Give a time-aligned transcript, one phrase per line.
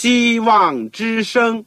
[0.00, 1.64] 希望之声。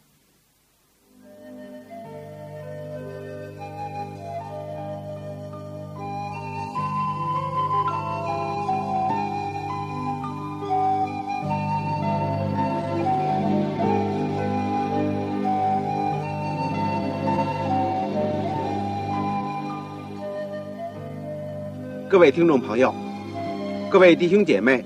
[22.08, 22.96] 各位听众朋友，
[23.90, 24.86] 各位弟兄姐妹，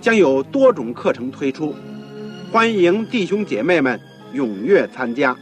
[0.00, 1.74] 将有多种课程推出，
[2.52, 4.00] 欢迎弟兄姐妹们
[4.32, 5.36] 踊跃参加。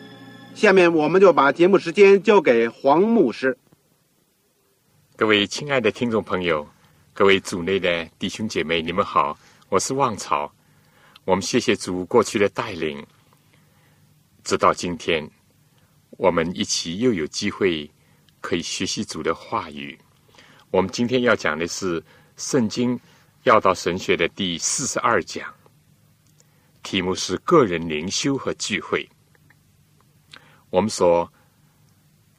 [0.55, 3.57] 下面我们就把节目时间交给黄牧师。
[5.15, 6.67] 各位亲爱的听众朋友，
[7.13, 10.51] 各位组内的弟兄姐妹，你们好，我是旺草。
[11.25, 13.05] 我们谢谢主过去的带领，
[14.43, 15.29] 直到今天，
[16.13, 17.91] 我们一起又有机会
[18.41, 19.99] 可以学习主的话语。
[20.71, 22.01] 我们今天要讲的是
[22.37, 22.99] 《圣经
[23.47, 25.55] 要道神学》的第四十二讲，
[26.83, 29.09] 题目是“个人灵修和聚会”。
[30.69, 31.33] 我们所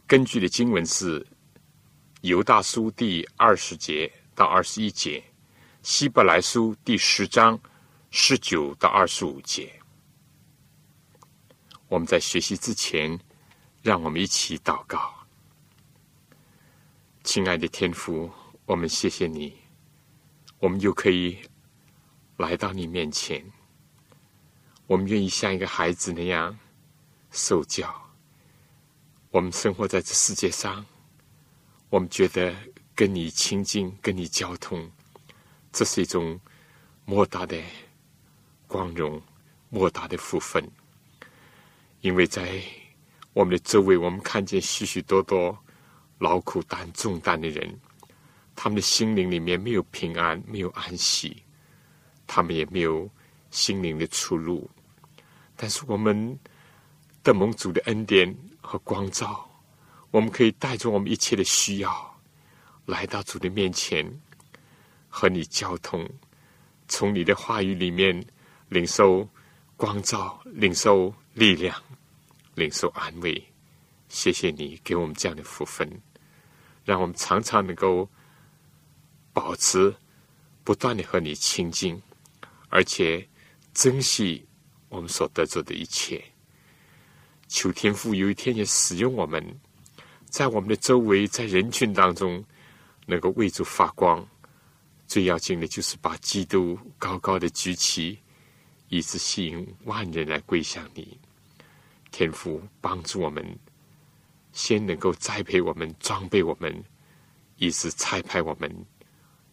[0.06, 1.22] 根据的经文是
[2.24, 5.18] 《犹大书》第二十节到二十一节，
[5.82, 7.58] 《希伯来书》第十章
[8.12, 9.72] 十九到二十五节。
[11.88, 13.18] 我们在学习之前，
[13.82, 15.14] 让我们一起祷告。
[17.24, 18.30] 亲爱的天父，
[18.66, 19.58] 我们谢谢你，
[20.60, 21.38] 我们就可以
[22.38, 23.44] 来到你面前。
[24.86, 26.58] 我们愿意像一个孩子那样
[27.32, 27.94] 受教。
[29.32, 30.86] 我们生活在这世界上，
[31.90, 32.56] 我们觉得
[32.96, 34.90] 跟你亲近、跟你交通，
[35.72, 36.40] 这是一种
[37.06, 37.62] 莫大的
[38.68, 39.22] 光荣、
[39.70, 40.64] 莫大的福分。
[42.02, 42.62] 因为在
[43.34, 45.58] 我们的周围，我们看见许许多多。
[46.20, 47.80] 劳苦担重担的人，
[48.60, 51.44] 他们的心灵里面没有平安，没有安息，
[52.26, 53.08] 他们也没有
[53.52, 54.68] 心灵的出路。
[55.56, 56.38] 但是我们
[57.24, 59.48] 的蒙主的恩典和光照，
[60.10, 62.20] 我们可以带着我们一切的需要，
[62.88, 64.04] 来到主的面前，
[65.08, 66.10] 和你交通，
[66.88, 68.26] 从你的话语里面
[68.70, 69.30] 领受
[69.76, 71.80] 光照，领受力量，
[72.56, 73.42] 领受安慰。
[74.10, 75.88] 谢谢你给我们这样的福分。
[76.84, 78.10] 让我们常常能够
[79.38, 79.96] 保持
[80.64, 82.02] 不断的和你亲近，
[82.70, 83.24] 而且
[83.72, 84.44] 珍惜
[84.90, 86.20] 我们所得着的一切。
[87.48, 89.46] 求天父有一天也使用我们，
[90.26, 92.44] 在我们的周围，在人群当中，
[93.06, 94.28] 能够为主发光。
[95.06, 98.18] 最要紧的就是把基督高高的举起，
[98.90, 101.16] 以致吸引万人来归向你。
[102.10, 103.46] 天父帮助我们。
[104.52, 106.84] 先能够栽培我们、装备我们，
[107.58, 108.76] 以致差派我们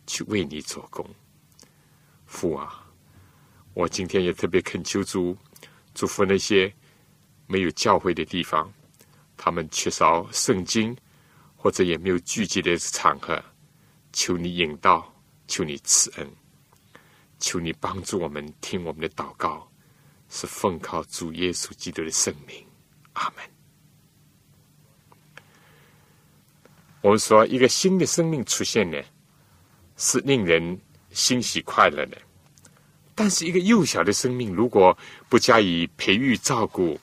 [0.07, 1.09] 去为你做工。
[2.27, 2.87] 父啊，
[3.75, 5.37] 我今天也特别恳求主，
[5.95, 6.73] 祝福那些
[7.47, 8.73] 没有教会的地方，
[9.37, 10.97] 他们缺少圣经
[11.57, 13.43] 或者也没有聚集的场合，
[14.13, 15.15] 求你引导，
[15.47, 16.29] 求你赐恩，
[17.39, 19.71] 求你帮助我们听我们的祷告，
[20.29, 22.67] 是奉靠主耶稣基督的圣名。
[23.13, 23.45] 阿门。
[27.01, 28.99] 我们说，一个新的生命出现呢，
[29.97, 32.19] 是令人欣喜快乐的。
[33.15, 34.97] 但是，一个幼小的生命如果
[35.29, 36.99] 不加以培育照顾，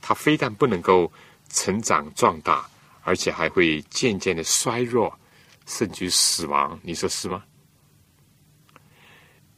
[0.00, 1.10] 它非但不能够
[1.48, 2.68] 成长壮大，
[3.02, 5.18] 而且还会渐渐的衰弱，
[5.66, 6.78] 甚至死亡。
[6.82, 7.42] 你说是吗？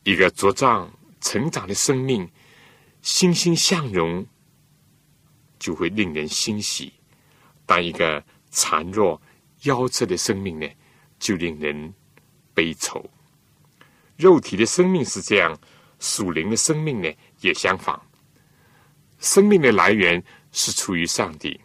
[0.04, 2.28] 一个茁壮成长的生命，
[3.02, 4.24] 欣欣向荣，
[5.58, 6.92] 就会令人欣喜。
[7.66, 9.20] 当一个孱弱、
[9.62, 10.68] 夭折的生命呢，
[11.18, 11.92] 就令人
[12.54, 13.04] 悲愁。
[14.16, 15.58] 肉体的生命是这样，
[15.98, 17.10] 属灵的生命呢
[17.40, 18.00] 也相仿。
[19.18, 20.22] 生命的来源
[20.52, 21.60] 是出于上帝。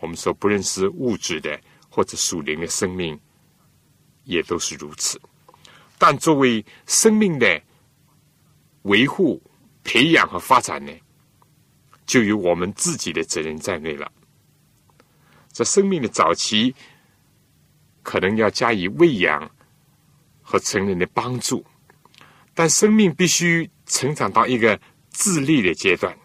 [0.00, 1.58] 我们说，不认识物质的
[1.88, 3.18] 或者属灵的生命，
[4.24, 5.20] 也都是如此。
[5.98, 7.62] 但作为生命的
[8.82, 9.42] 维护、
[9.82, 10.92] 培养和发展呢，
[12.04, 14.12] 就有我们自己的责任在内了。
[15.48, 16.74] 在生命的早期，
[18.02, 19.50] 可能要加以喂养
[20.48, 21.66] 和成人的帮助，
[22.54, 26.16] 但生命必须成长到一个自立的阶段，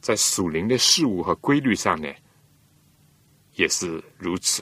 [0.00, 2.08] 在属灵的事物和规律上呢，
[3.54, 4.60] 也是如此。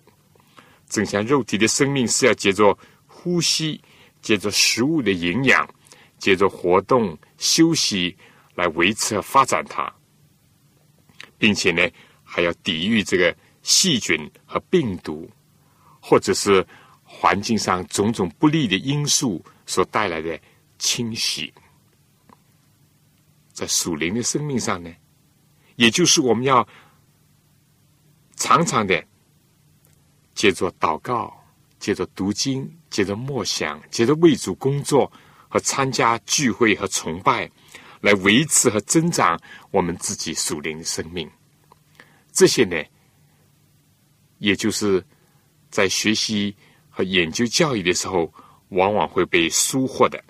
[0.91, 2.77] 正像肉体的生命是要借着
[3.07, 3.81] 呼吸、
[4.21, 5.67] 借着食物的营养、
[6.19, 8.15] 借着活动休息
[8.55, 9.91] 来维持和发展它，
[11.39, 11.89] 并且呢，
[12.23, 15.31] 还要抵御这个细菌和病毒，
[15.99, 16.67] 或者是
[17.21, 20.41] 环境上种种不利的因素所带来的
[20.79, 21.53] 侵袭。
[23.53, 24.91] 在属灵的生命上呢，
[25.77, 26.67] 也就是我们要
[28.37, 29.05] 常常的。
[30.33, 31.45] 借着祷告，
[31.79, 35.13] 借着读经，借着默想，借着为主工作
[35.51, 37.51] 和参加聚会和崇拜，
[38.01, 39.39] 来维持和增长
[39.71, 41.31] 我们自己属灵的生命。
[42.33, 42.83] 这些呢，
[44.39, 45.05] 也就是
[45.69, 46.57] 在学习
[46.91, 48.31] 和研究教育的时候，
[48.69, 50.23] 往往会被疏忽的，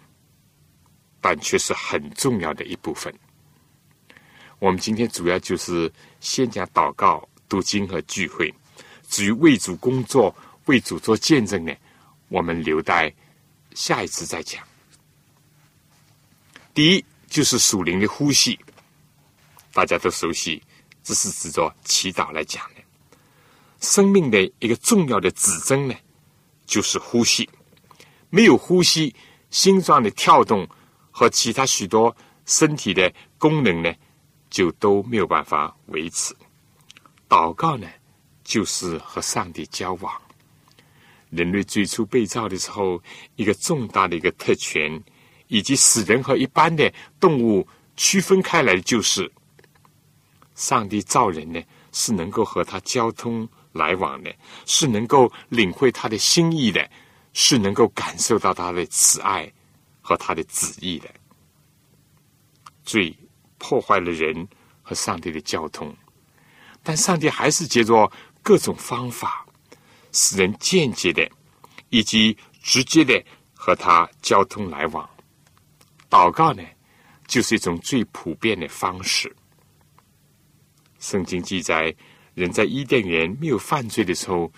[1.20, 3.12] 但却是很重要的一部分。
[4.58, 5.90] 我们今天主要就是
[6.20, 8.54] 先讲祷告、读经和聚会。
[9.08, 10.34] 至于为主工作、
[10.66, 11.74] 为主做见证呢，
[12.28, 13.12] 我们留待
[13.74, 14.62] 下一次再讲。
[16.72, 18.58] 第一就是属灵的呼吸，
[19.72, 20.62] 大家都熟悉，
[21.02, 22.82] 这是指着祈祷来讲的。
[23.80, 25.94] 生命的一个重要的指针呢，
[26.70, 27.50] 就是呼吸。
[28.30, 29.12] 没有呼吸，
[29.50, 30.66] 心脏的跳动
[31.10, 33.92] 和其他许多身体的功能呢，
[34.48, 36.32] 就都没有办法维持。
[37.28, 37.88] 祷告呢？
[38.44, 40.12] 就是和上帝交往。
[41.30, 43.02] 人类最初被造的时候，
[43.34, 45.02] 一个重大的一个特权，
[45.48, 49.30] 以及使人和一般的动物区分开来的，就是
[50.54, 51.60] 上帝造人呢，
[51.92, 54.34] 是能够和他交通来往的，
[54.66, 56.90] 是能够领会他的心意的，
[57.32, 59.52] 是能够感受到他的慈爱
[60.00, 61.08] 和他的旨意的。
[62.84, 63.16] 罪
[63.58, 64.48] 破坏了人
[64.82, 65.94] 和上帝的交通，
[66.82, 68.10] 但上帝还是借着。
[68.42, 69.46] 各种方法，
[70.12, 71.30] 使人间接的
[71.90, 73.22] 以及直接的
[73.54, 75.08] 和他交通来往。
[76.08, 76.62] 祷告呢，
[77.26, 79.30] 就是一种最普遍的方式。
[81.00, 81.94] 圣经记载，
[82.34, 84.50] 人在伊甸园没有犯罪的时候，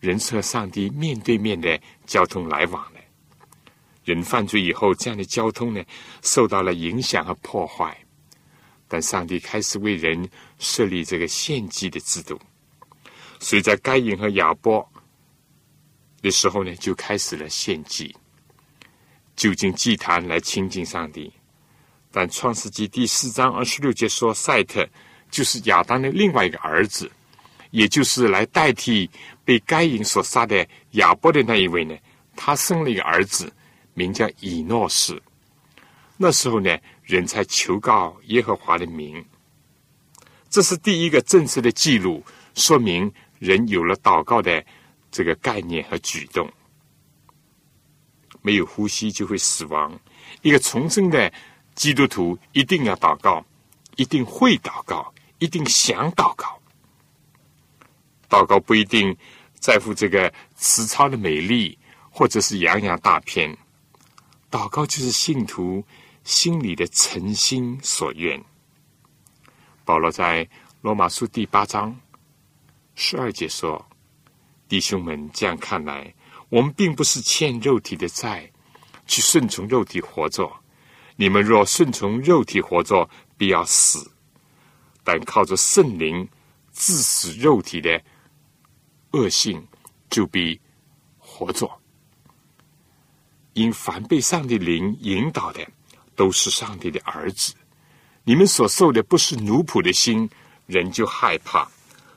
[0.00, 3.00] 人是和上帝面对面的交通来往的。
[4.04, 5.82] 人犯罪以后，这样的交通呢，
[6.22, 7.96] 受到了影响和破坏。
[8.88, 10.28] 但上帝开始为人
[10.58, 12.38] 设立这个献祭的制度。
[13.38, 14.86] 所以在该隐和亚伯
[16.20, 18.14] 的时候呢，就开始了献祭，
[19.34, 21.32] 就近祭坛来亲近上帝。
[22.10, 24.86] 但创世纪第四章二十六节说，赛特
[25.32, 27.10] 就是亚当的另外一个儿子，
[27.72, 29.10] 也就是来代替
[29.44, 31.96] 被该隐所杀的亚伯的那一位呢。
[32.36, 33.52] 他生了一个儿子，
[33.94, 35.20] 名叫以诺士。
[36.16, 39.24] 那时候呢，人才求告耶和华的名。
[40.48, 42.24] 这是第一个正式的记录，
[42.54, 43.12] 说明。
[43.38, 44.64] 人有了祷告的
[45.10, 46.48] 这个概念和举动，
[48.40, 49.98] 没有呼吸就会死亡。
[50.42, 51.32] 一个重生的
[51.74, 53.44] 基督徒一定要祷告，
[53.96, 55.12] 一定会祷告，
[55.42, 56.56] 一定想祷告。
[58.28, 59.16] 祷告不一定
[59.58, 61.76] 在乎这个词抄的美丽，
[62.10, 63.58] 或者是洋洋大片。
[64.52, 65.84] 祷告就是信徒
[66.22, 68.40] 心里的诚心所愿。
[69.84, 70.48] 保罗在
[70.80, 71.98] 罗马书第八章。
[72.94, 73.84] 十二节说
[74.68, 76.14] ：“弟兄们，这样看来，
[76.50, 78.48] 我们并不是欠肉体的债，
[79.08, 80.48] 去顺从肉体活着。
[81.16, 83.98] 你们若顺从肉体活着，必要死；
[85.04, 86.28] 但靠着圣灵
[86.72, 88.02] 致死肉体的
[89.12, 89.66] 恶性，
[90.08, 90.60] 就必
[91.18, 91.70] 活着。
[93.54, 95.66] 因凡被上帝灵引导的，
[96.16, 97.54] 都是上帝的儿子。
[98.24, 100.28] 你们所受的不是奴仆的心，
[100.66, 101.68] 人就害怕。”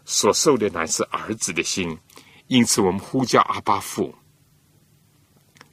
[0.07, 1.97] 所受的乃是儿子的心，
[2.45, 4.13] 因此我们呼叫阿巴父。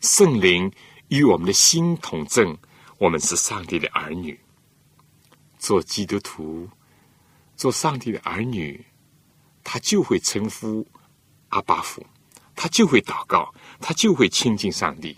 [0.01, 0.73] 圣灵
[1.09, 2.57] 与我们的心同证，
[2.97, 4.41] 我们是上帝的儿女。
[5.59, 6.67] 做基督徒，
[7.63, 8.85] 做上帝的儿女，
[9.63, 10.85] 他就会称呼
[11.51, 12.05] 阿巴父，
[12.57, 15.17] 他就会祷告，他就会亲近上帝。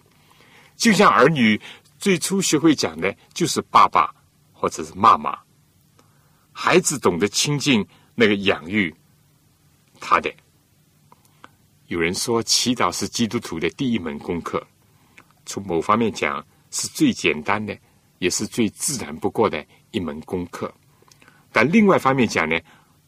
[0.76, 1.58] 就像儿女
[1.98, 4.14] 最初学会讲的，就是爸爸
[4.52, 5.38] 或者是妈妈。
[6.52, 7.82] 孩子懂得亲近
[8.14, 8.94] 那个养育。
[9.98, 10.30] 他的
[11.86, 14.62] 有人说，祈祷是基督徒的第一门功课。
[15.46, 17.74] 从某方面讲，是最简单的，
[18.18, 20.70] 也是最自然不过的一门功课。
[21.54, 22.58] 但另外方面讲呢，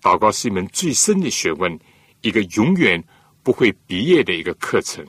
[0.01, 1.77] 祷告是一门最深的学问，
[2.21, 3.03] 一个永远
[3.43, 5.05] 不会毕业的一个课程，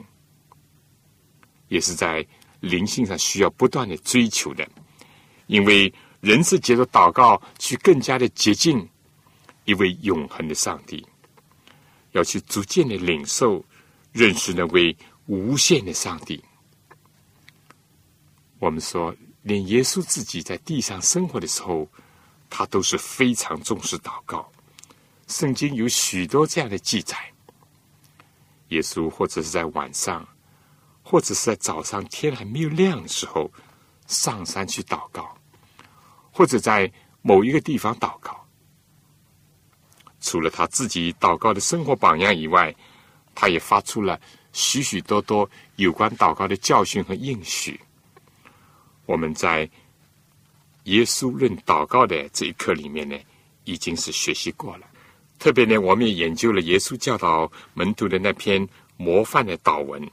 [1.68, 2.26] 也是在
[2.58, 4.68] 灵性上需要不断的追求的。
[5.46, 8.84] 因为人是借着祷告去更加的接近
[9.66, 11.06] 一位永恒的上帝，
[12.10, 13.64] 要去逐渐的领受、
[14.10, 16.42] 认识那位无限的上帝。
[18.58, 21.88] 我们说，连耶稣自己在地上生活的时候，
[22.50, 24.50] 他都是非常重视祷告。
[25.26, 27.16] 圣经有许多这样的记载：
[28.68, 30.26] 耶稣或者是在晚上，
[31.02, 33.50] 或者是在早上天还没有亮的时候，
[34.06, 35.36] 上山去祷告，
[36.32, 36.90] 或者在
[37.20, 38.46] 某一个地方祷告。
[40.20, 42.74] 除了他自己祷告的生活榜样以外，
[43.34, 44.20] 他也发出了
[44.52, 47.80] 许许多多有关祷告的教训和应许。
[49.06, 49.70] 我们在
[50.88, 53.16] 耶稣论祷告的这一课里面呢，
[53.64, 54.86] 已经是学习过了。
[55.38, 58.66] 特别呢，我们也研究了耶稣教导门徒的那篇
[58.96, 60.10] 模范的祷文。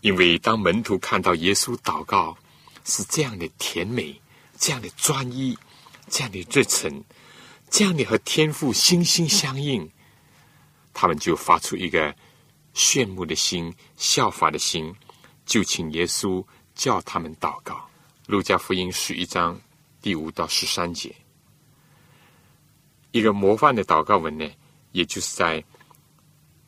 [0.00, 2.36] 因为当门徒看到耶稣祷告
[2.84, 4.14] 是这样的甜美、
[4.56, 5.58] 这样的专一、
[6.08, 7.02] 这样的热忱、
[7.68, 9.90] 这样的和天父心心相印，
[10.94, 12.14] 他们就发出一个
[12.74, 14.94] 炫目的心、效法的心，
[15.44, 16.44] 就请耶稣
[16.76, 17.88] 叫他们祷告。
[18.26, 19.60] 路加福音十一章
[20.00, 21.14] 第五到十三节，
[23.10, 24.48] 一个模范的祷告文呢，
[24.92, 25.62] 也就是在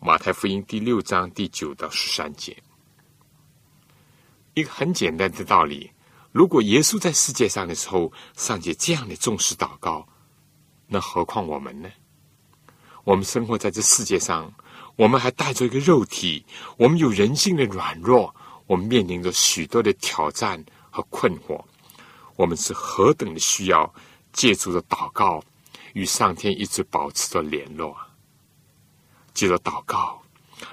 [0.00, 2.56] 马太福音第六章第九到十三节。
[4.54, 5.90] 一个很简单的道理：
[6.32, 10.06] 如果耶稣在世界上的时候尚且这样的重视祷告，
[10.88, 11.88] 那何况我们呢？
[13.04, 14.52] 我们生活在这世界上，
[14.96, 16.44] 我们还带着一个肉体，
[16.76, 18.34] 我们有人性的软弱，
[18.66, 20.64] 我们面临着许多的挑战。
[20.92, 21.64] 和困惑，
[22.40, 23.94] 我们是何等的需要
[24.32, 25.44] 借助着祷告
[25.92, 27.94] 与上天一直保持着联络，
[29.34, 30.22] 借着祷告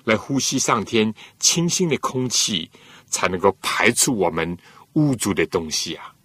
[0.05, 2.71] 来呼吸上天清新的空气，
[3.07, 4.57] 才能够排出我们
[4.93, 6.15] 污浊的东西啊！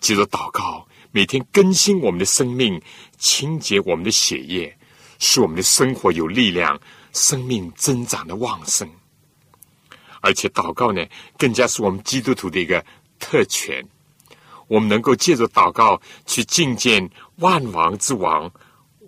[0.00, 2.80] 借着祷告，每天更新我们的生命，
[3.18, 4.74] 清洁我们的血液，
[5.18, 6.80] 使我们的生活有力量，
[7.12, 8.90] 生命增长的旺盛。
[10.22, 12.82] 而且祷告呢，更加是我们基督徒的一个
[13.20, 13.86] 特权。
[14.66, 18.50] 我们能够借着祷告去觐见万王之王、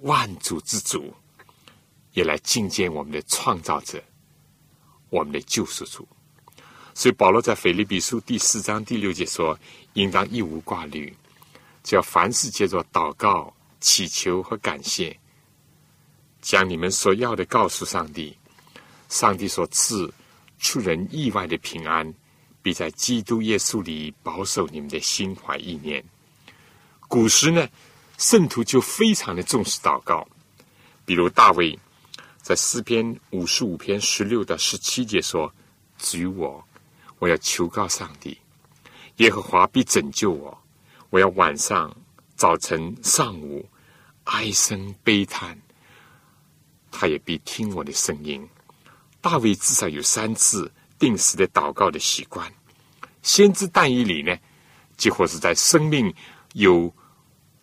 [0.02, 1.12] 万主之主，
[2.12, 4.02] 也来觐见我们的创造者、
[5.08, 6.06] 我们的救赎主。
[6.94, 9.58] 所以保罗在腓立比书第四章第六节说
[9.94, 11.12] ：“应当一无挂虑，
[11.82, 15.18] 只要凡事借着祷告、祈求和感谢，
[16.40, 18.36] 将你们所要的告诉上帝，
[19.08, 20.12] 上帝所赐。”
[20.64, 22.14] 出人意外的平安，
[22.62, 26.02] 必在基督耶稣里保守你们的心怀意念。
[27.08, 27.68] 古时呢，
[28.16, 30.26] 圣徒就非常的重视祷告，
[31.04, 31.78] 比如大卫
[32.40, 35.52] 在诗篇五十五篇十六到十七节说
[35.98, 36.64] ：“至于我，
[37.18, 38.38] 我要求告上帝，
[39.16, 40.56] 耶和华必拯救我。
[41.10, 41.94] 我要晚上、
[42.36, 43.68] 早晨、上午
[44.24, 45.60] 哀声悲叹，
[46.90, 48.48] 他也必听我的声音。”
[49.20, 52.48] 大卫至少有三次定时的祷告的习惯。
[53.22, 54.38] 先知但以里呢，
[54.96, 56.14] 几乎是在生命
[56.52, 56.94] 有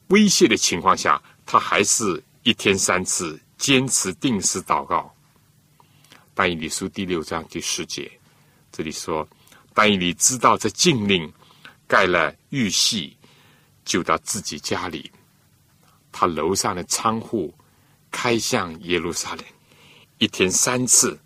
[0.08, 5.16] 威胁的情况下，他还是一天三次坚持定时祷告。
[6.34, 8.12] 但以理书第六章第十节，
[8.74, 9.26] 这里说，
[9.74, 11.32] 但以理知道这禁令，
[11.88, 13.16] 盖了玉玺，
[13.86, 15.10] 就到自己家里，
[16.12, 17.54] 他楼上的窗户
[18.12, 19.46] 开向耶路撒冷，
[20.18, 21.18] 一天三次。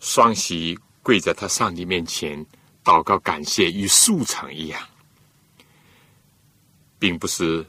[0.00, 2.44] 双喜跪在他上帝面前
[2.82, 4.80] 祷告感谢，与素常一样，
[6.98, 7.64] 并不是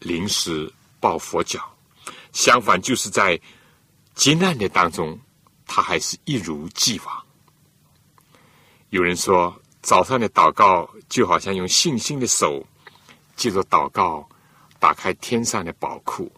[0.00, 1.72] 临时抱佛脚，
[2.32, 3.40] 相反，就是在
[4.16, 5.16] 劫难的当中，
[5.68, 7.26] 他还是一如既往。
[8.90, 12.66] 有人说，早上的祷告就好像用信心的手，
[13.36, 14.28] 借着祷告
[14.80, 16.28] 打开天上的宝库，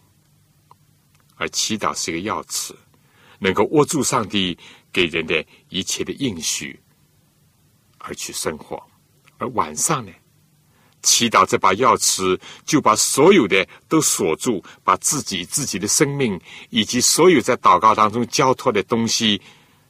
[1.36, 2.74] 而祈祷是一个钥匙，
[3.38, 4.58] 能够握住上帝。
[4.92, 6.78] 给人的一切的应许
[7.98, 8.82] 而去生活，
[9.38, 10.12] 而晚上呢，
[11.02, 19.40] 祈祷这把钥匙就把所有的都锁住，把自己自己的生命以及所有在祷告当中交托的东西、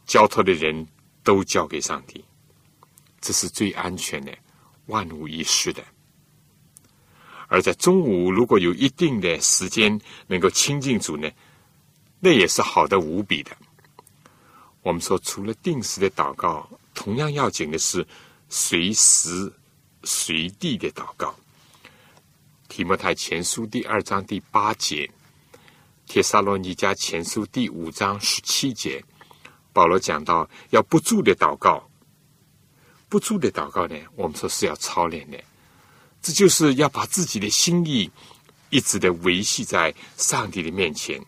[0.07, 0.87] 交托的人
[1.25, 2.25] 都交给上帝，
[3.21, 4.33] 这是最安全的、
[4.87, 5.83] 万无一失的。
[7.49, 11.29] 而在中午如果有一定的时间能够亲近主呢，
[12.21, 13.51] 那也是好的无比的。
[14.83, 18.07] 我们说，除了定时的祷告，同样要紧的是
[18.49, 19.53] 随时
[20.05, 21.35] 随地的祷告。
[22.69, 25.11] 提摩太前书第二章第八节，
[26.07, 29.05] 帖撒罗尼迦前书第五章十七节，
[29.73, 31.87] 保罗讲到要不住的祷告。
[33.09, 35.39] 不住的祷告呢，我们说是要操练的。
[36.23, 38.11] 这就是要把自己的心意
[38.71, 41.21] 一直的维系在上帝的面前，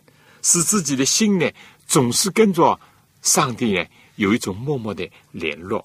[0.43, 1.51] 使自己的心呢
[1.87, 2.79] 总是跟着
[3.23, 3.85] 上帝呢
[4.17, 5.85] 有一种默默的联络，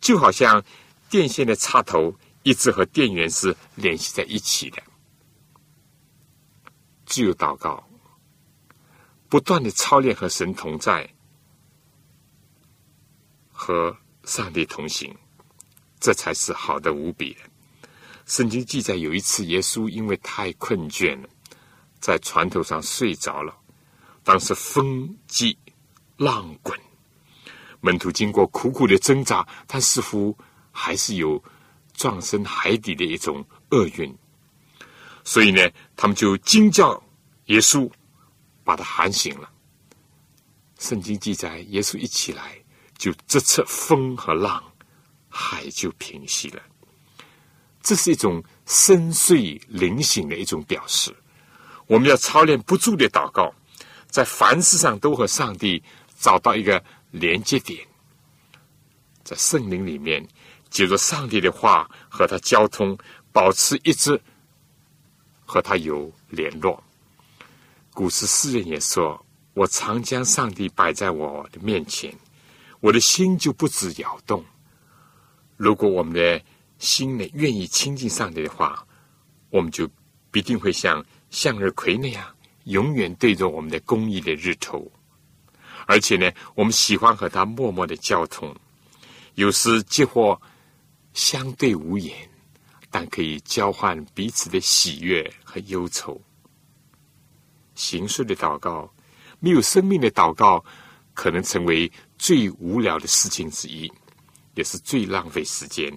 [0.00, 0.62] 就好像
[1.08, 4.82] 电线的插头一直和电源是联系在一起的。
[7.06, 7.88] 只有祷告，
[9.28, 11.08] 不断的操练和神同在，
[13.50, 15.16] 和上帝同行，
[15.98, 17.40] 这才是好的无比的。
[18.26, 21.28] 圣经记载，有一次耶稣因为太困倦了，
[21.98, 23.56] 在船头上睡着了。
[24.22, 25.56] 当时风急
[26.18, 26.78] 浪滚，
[27.80, 30.36] 门徒经过苦苦的挣扎，但似乎
[30.70, 31.42] 还是有
[31.94, 34.14] 撞身海底的一种厄运。
[35.24, 37.00] 所以呢，他们就惊叫
[37.46, 37.90] 耶稣，
[38.64, 39.48] 把他喊醒了。
[40.78, 42.56] 圣经记载，耶稣一起来，
[42.96, 44.62] 就直斥风和浪，
[45.28, 46.60] 海就平息了。
[47.80, 51.14] 这是一种深邃灵醒的一种表示。
[51.86, 53.54] 我们要操练不住的祷告，
[54.10, 55.82] 在凡事上都和上帝
[56.18, 56.82] 找到一个
[57.12, 57.86] 连接点，
[59.22, 60.26] 在圣灵里面，
[60.68, 62.98] 借着上帝的话和他交通，
[63.32, 64.20] 保持一直
[65.46, 66.82] 和他有联络。
[67.94, 72.12] 古时诗人也说：“我常将上帝摆在我的面前，
[72.80, 74.44] 我的心就不止摇动。”
[75.56, 76.40] 如果我们的
[76.78, 78.86] 心里愿意亲近上帝的话，
[79.50, 79.88] 我们就
[80.30, 82.24] 必定会像向日葵那样，
[82.64, 84.90] 永远对着我们的公义的日头。
[85.88, 88.54] 而且呢，我们喜欢和他默默的交通，
[89.36, 90.36] 有时几乎
[91.14, 92.14] 相对无言，
[92.90, 96.20] 但可以交换彼此的喜悦和忧愁。
[97.74, 98.92] 形式的祷告，
[99.40, 100.62] 没有生命的祷告，
[101.14, 103.90] 可能成为最无聊的事情之一，
[104.56, 105.90] 也是最浪费时间。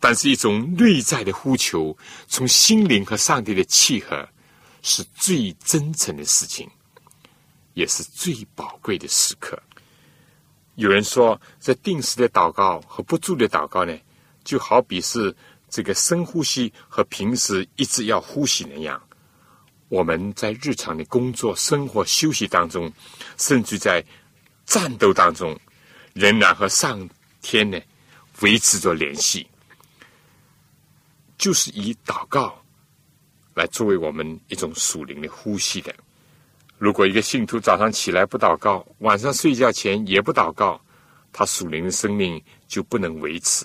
[0.00, 1.94] 但是一种内在的呼求，
[2.26, 4.26] 从心灵和上帝的契合，
[4.80, 6.66] 是最真诚的事情，
[7.74, 9.60] 也是最宝贵的时刻。
[10.76, 13.96] 有人说，在定时的祷告和不住的祷告呢，
[14.42, 15.34] 就好比是
[15.68, 19.00] 这个深呼吸和平时一直要呼吸那样。
[19.88, 22.92] 我们在日常的工作、生活、休息当中，
[23.36, 24.04] 甚至在
[24.66, 25.56] 战斗当中，
[26.12, 27.08] 仍然和上
[27.40, 27.80] 天呢
[28.40, 29.46] 维持着联系。
[31.38, 32.60] 就是以祷告
[33.54, 35.94] 来作为我们一种属灵的呼吸的。
[36.84, 40.78] 如果一个信徒早上起来不祷告，晚上睡觉前也不祷告，
[41.32, 43.64] 他属灵的生命就不能维持。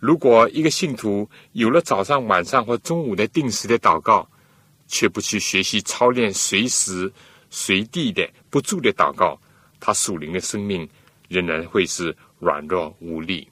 [0.00, 4.28] 如果一个信徒有了早上、晚上或中午的定时的祷告，
[4.88, 7.12] 却不去学习操练随时
[7.48, 9.40] 随地的不住的祷告，
[9.78, 10.88] 他属灵的生命
[11.28, 13.48] 仍然会是软弱无力。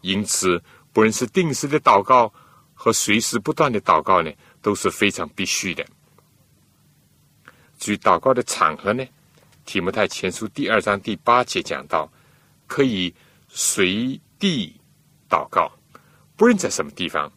[0.00, 0.58] 因此。
[0.94, 2.30] 不论是定时的祷告
[2.74, 4.30] 和随时不断的祷告呢，
[4.60, 5.82] 都是非常必须的。
[7.82, 9.02] 至于祷告的场合呢，
[9.66, 12.08] 《提摩太前书》第二章第八节讲到，
[12.68, 13.12] 可以
[13.48, 14.72] 随地
[15.28, 15.68] 祷告，
[16.36, 17.28] 不论在什么地方，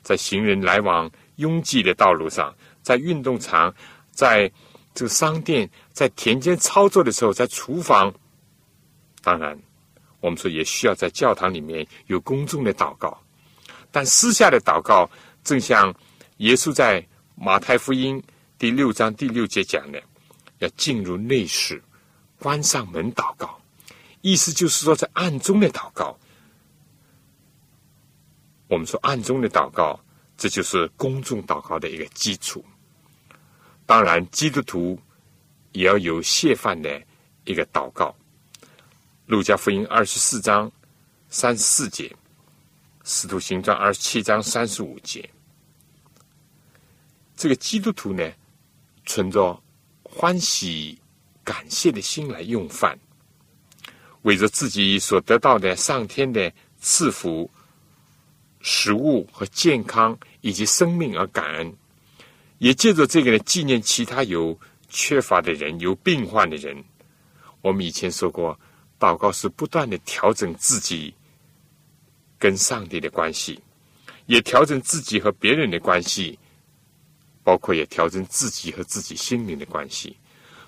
[0.00, 3.74] 在行人来往拥挤的道路上，在运动场，
[4.10, 4.50] 在
[4.94, 8.10] 这个商店，在田间操作的时候，在厨房，
[9.22, 9.58] 当然。
[10.20, 13.22] 我们说也需要在教堂里面有公众的祷告，
[13.90, 15.10] 但私下的祷告，
[15.44, 15.94] 正像
[16.38, 18.22] 耶稣在马太福音
[18.60, 20.02] 第六章第六节讲的，
[20.58, 21.82] 要进入内室，
[22.38, 23.58] 关上门祷告，
[24.20, 26.14] 意思就是说在暗中的祷告。
[28.68, 29.98] 我们说暗中的祷告，
[30.36, 32.62] 这就是公众祷告的一个基础。
[33.86, 35.00] 当然，基督徒
[35.72, 37.02] 也要有谢饭的
[37.44, 38.14] 一个祷告。
[39.24, 40.70] 路加福音二十四章
[41.30, 42.14] 三十四节，
[43.04, 45.26] 使徒行传二十七章三十五节。
[47.34, 48.30] 这个基督徒呢，
[49.10, 49.60] 存着
[50.04, 50.96] 欢喜
[51.42, 52.96] 感谢的心来用饭，
[54.22, 57.50] 为着自己所得到的上天的赐福、
[58.60, 61.74] 食物和健康以及生命而感恩，
[62.58, 64.56] 也借着这个呢纪念其他有
[64.88, 66.84] 缺乏的人、有病患的人。
[67.62, 68.56] 我们以前说过。
[69.00, 71.14] 祷告是不断的调整自己
[72.38, 73.58] 跟上帝的关系，
[74.26, 76.38] 也调整自己和别人的关系，
[77.50, 80.16] 包括也调整自己和自己心灵的关系。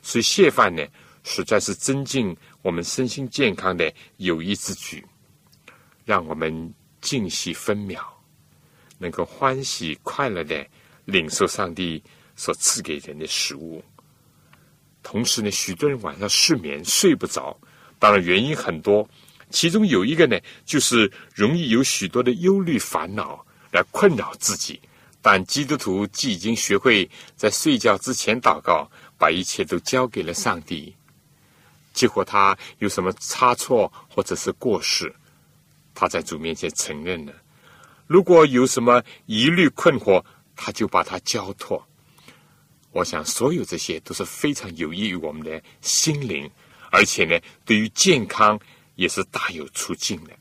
[0.02, 0.84] 所以谢饭呢，
[1.22, 5.06] 实在是增进我们身心健康的有益之举，
[6.04, 8.02] 让我们静息分秒，
[8.98, 10.66] 能够欢喜快乐的
[11.04, 12.02] 领受上帝
[12.34, 13.80] 所赐给人的食物。
[15.04, 17.56] 同时呢，许多人晚上失眠睡不着。
[18.00, 19.08] 当然，原因很多，
[19.50, 24.80] 其中有一个呢，就是容易有许多的忧虑烦恼来困扰自己。
[25.22, 30.94] 但基督徒既已经学会在睡觉之前祷告，把一切都交给了上帝，
[31.94, 35.14] 结果他有什么差错或者是过失，
[35.94, 37.32] 他在主面前承认了。
[38.08, 40.22] 如果有什么疑虑困惑，
[40.56, 41.82] 他就把它交托。
[42.90, 46.50] 我想，所有这些都是非常有益于我们的心灵，
[46.90, 48.58] 而且呢，对于健康
[48.96, 50.32] 也是大有促进的。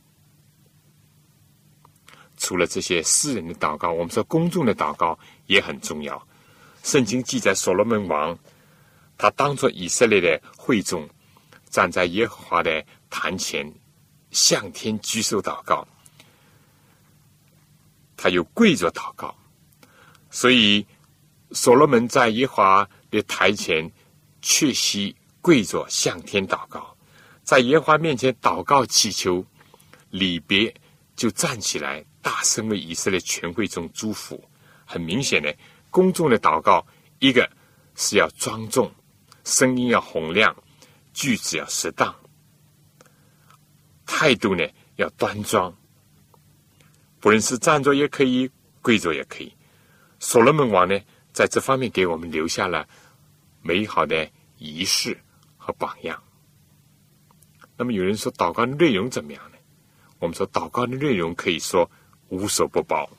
[2.41, 6.27] 除了这些私人的祷告，我们说公众的祷告也很重要。
[6.81, 8.35] 圣经记载，所罗门王
[9.15, 11.07] 他当作以色列的会众，
[11.69, 13.71] 站在耶和华的坛前，
[14.31, 15.87] 向天举手祷告。
[18.17, 19.35] 他又跪着祷告，
[20.31, 20.83] 所以
[21.51, 23.91] 所罗门在耶和华的台前
[24.41, 26.97] 确息跪着向天祷告，
[27.43, 29.45] 在耶和华面前祷告祈求，
[30.09, 30.73] 礼别
[31.15, 32.03] 就站起来。
[32.21, 34.47] 大声为以色列全会中祝福，
[34.85, 35.55] 很明显的，
[35.89, 36.85] 公众的祷告，
[37.17, 37.49] 一个
[37.95, 38.91] 是要庄重，
[39.43, 40.55] 声音要洪亮，
[41.13, 42.15] 句子要适当，
[44.05, 44.63] 态度呢
[44.97, 45.75] 要端庄。
[47.19, 48.49] 不论是站着也可以，
[48.81, 49.51] 跪着也可以。
[50.19, 50.99] 所罗门王呢，
[51.33, 52.87] 在这方面给我们留下了
[53.63, 55.19] 美好的仪式
[55.57, 56.21] 和榜样。
[57.77, 59.57] 那么有人说，祷告的内容怎么样呢？
[60.19, 61.89] 我们说，祷告的内容可以说。
[62.31, 63.09] 无所不包，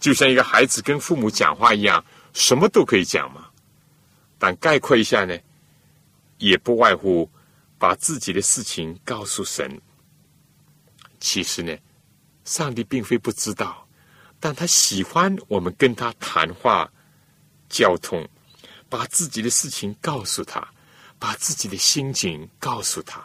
[0.00, 3.48] 就像一个孩子跟父母讲话一样，什么都可以讲嘛。
[4.36, 5.38] 但概括一下呢，
[6.38, 7.30] 也不外乎
[7.78, 9.80] 把自己的事情告诉神。
[11.20, 11.72] 其实呢，
[12.44, 13.86] 上帝并非不知道，
[14.40, 16.90] 但他喜欢我们跟他谈话、
[17.68, 18.28] 交通，
[18.88, 20.66] 把自己的事情告诉他，
[21.16, 23.22] 把自己的心情告诉他。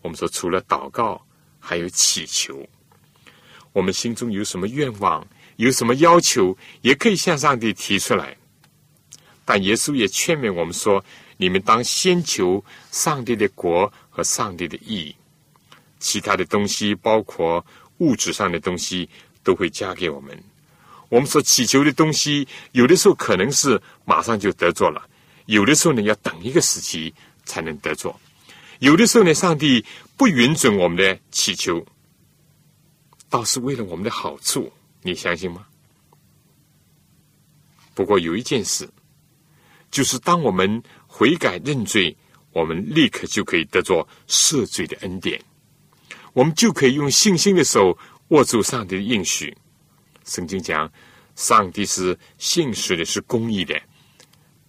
[0.00, 1.22] 我们说，除了祷告。
[1.64, 2.68] 还有祈求，
[3.72, 5.24] 我们心中有什么愿望，
[5.56, 8.36] 有什么要求，也可以向上帝提出来。
[9.44, 11.02] 但耶稣也劝勉我们说
[11.38, 15.14] ：“你们当先求上帝的国和上帝的义，
[16.00, 17.64] 其他的东西，包括
[17.98, 19.08] 物质上的东西，
[19.44, 20.36] 都会加给我们。”
[21.08, 25.00] 我们所祈求的东西，有的时候可能是马上就得着了，
[25.46, 28.18] 有的时候呢，要等一个时期才能得着。
[28.78, 29.84] 有的时候呢，上帝
[30.22, 31.84] 不允准我们的祈求，
[33.28, 35.66] 倒是为了我们的好处，你相信吗？
[37.92, 38.88] 不过有一件事，
[39.90, 42.16] 就是当我们悔改认罪，
[42.52, 45.42] 我们立刻就可以得着赦罪的恩典，
[46.34, 49.52] 我们就可以用信心的手握住上帝的应许。
[50.24, 50.88] 圣经讲，
[51.34, 53.74] 上帝是信实的，是公义的，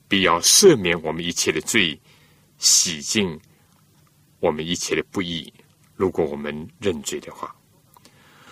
[0.07, 2.01] 必要赦免我们一切的罪，
[2.57, 3.39] 洗净。
[4.43, 5.53] 我们一切的不义，
[5.95, 7.55] 如果我们认罪的话，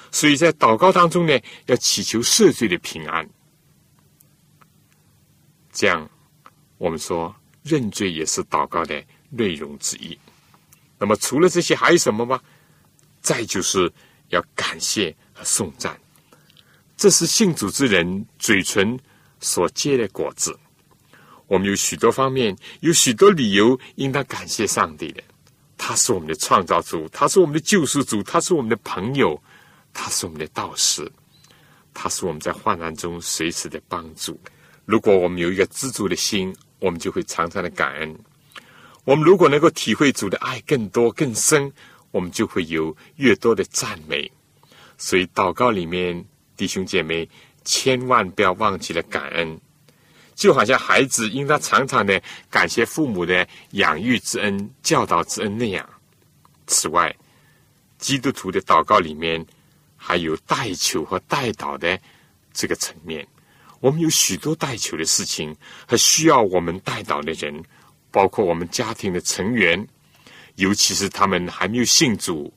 [0.09, 3.29] 所以在祷告当中呢，要祈求赦罪的平安。
[5.73, 6.09] 这样，
[6.77, 10.17] 我们说认罪也是祷告的内容之一。
[10.97, 12.41] 那么，除了这些，还有什么吗？
[13.19, 13.91] 再就是
[14.29, 15.99] 要感谢和颂赞，
[16.95, 18.97] 这是信主之人嘴唇
[19.41, 20.57] 所结的果子。
[21.47, 25.21] 我们有许多方面，有许多理由应当感谢上帝的。
[25.83, 29.41] 他是我们的创造主，他是我们的救赎主，他是我们的朋友，
[29.91, 31.11] 他是我们的导师，
[31.91, 34.39] 他是我们在患难中随时的帮助。
[34.85, 38.15] 如果我们有一个知足的心，我们就会常常的感恩。
[39.05, 41.73] 我们如果能够体会主的爱更多更深，
[42.11, 44.31] 我们就会有越多的赞美。
[44.99, 46.23] 所以祷告里面，
[46.55, 47.27] 弟兄姐妹
[47.65, 49.59] 千万不要忘记了感恩。
[50.41, 55.87] 就好像孩子应当常常的感谢父母的养育之恩、教导之恩那样。
[56.65, 57.15] 此外，
[57.99, 59.45] 基督徒的祷告里面
[59.95, 61.99] 还有代求和代祷的
[62.51, 63.27] 这个层面。
[63.81, 65.55] 我们有许多代求的事情
[65.87, 67.63] 和需要我们代祷的人，
[68.09, 69.87] 包括我们家庭的成员，
[70.55, 72.51] 尤其是他们还没有信主，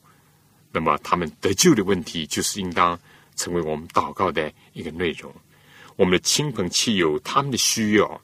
[0.71, 2.99] 那么他们得救的问题，就是应当
[3.35, 5.31] 成为我们祷告的一个内容。
[5.95, 8.21] 我们的亲朋戚友，他们的需要，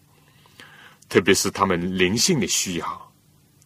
[1.08, 3.14] 特别是他们灵性的需要，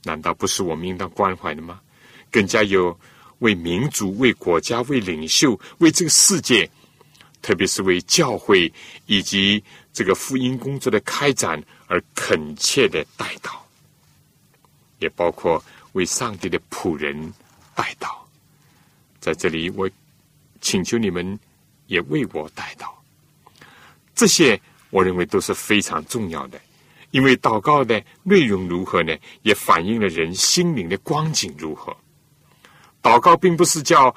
[0.04, 1.82] 难道不是我们应当关怀的吗？
[2.32, 2.98] 更加有
[3.40, 6.70] 为民族、为国家、为领袖、为这个世界，
[7.42, 8.72] 特别是为教会
[9.06, 9.64] 以及
[9.94, 13.58] 这个福音工作的开展而恳切的代祷，
[15.00, 15.64] 也包括
[15.94, 17.34] 为上帝的仆人
[17.74, 18.16] 代祷。
[19.20, 19.90] 在这里，我
[20.62, 21.40] 请求你们
[21.88, 22.95] 也为我代祷。
[24.16, 26.60] 这些我认为都是非常重要的，
[27.12, 29.14] 因为祷告的内容如何呢？
[29.44, 31.96] 也反映了人心灵的光景如何。
[33.04, 34.16] 祷告并不是叫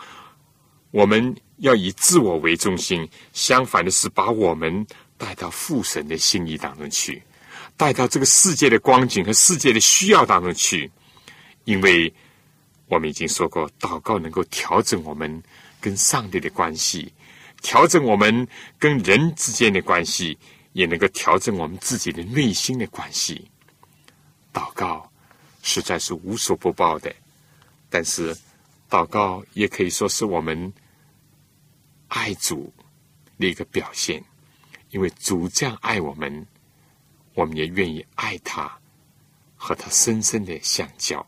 [0.92, 7.22] 我们要以自我为中心，相反的是把我们带到父神的心意当中去，
[7.76, 10.90] 带到这个世界的光景和世界的需要当中去。
[11.64, 12.10] 因为
[12.86, 15.42] 我们已经说过，祷告能够调整我们
[15.80, 17.12] 跟上帝的关系，
[17.62, 18.46] 调整我们
[18.78, 20.38] 跟人之间的关系。
[20.74, 23.50] 也能够调整我们自己的内心的关系。
[24.52, 25.10] 祷告
[25.60, 27.12] 实在是无所不报的，
[27.90, 28.36] 但是
[28.88, 30.72] 祷告也可以说是我们
[32.08, 32.72] 爱主
[33.40, 34.22] 的一个表现，
[34.90, 36.46] 因为主这样爱我们，
[37.34, 38.78] 我们也愿意爱他，
[39.56, 41.26] 和他深深的相交。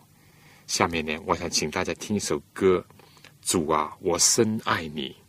[0.68, 2.86] 下面呢，我想请大家听一首歌：
[3.42, 5.19] 主啊，我深爱你。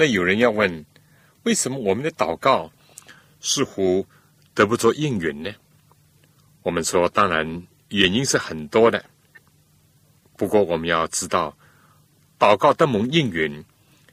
[0.00, 0.86] 那有人要问，
[1.42, 2.72] 为什么我们的祷告
[3.38, 4.06] 似乎
[4.54, 5.52] 得不着应允呢？
[6.62, 9.04] 我们说，当然原因是很多的。
[10.38, 11.54] 不过我们要知道，
[12.38, 13.62] 祷告得蒙应允，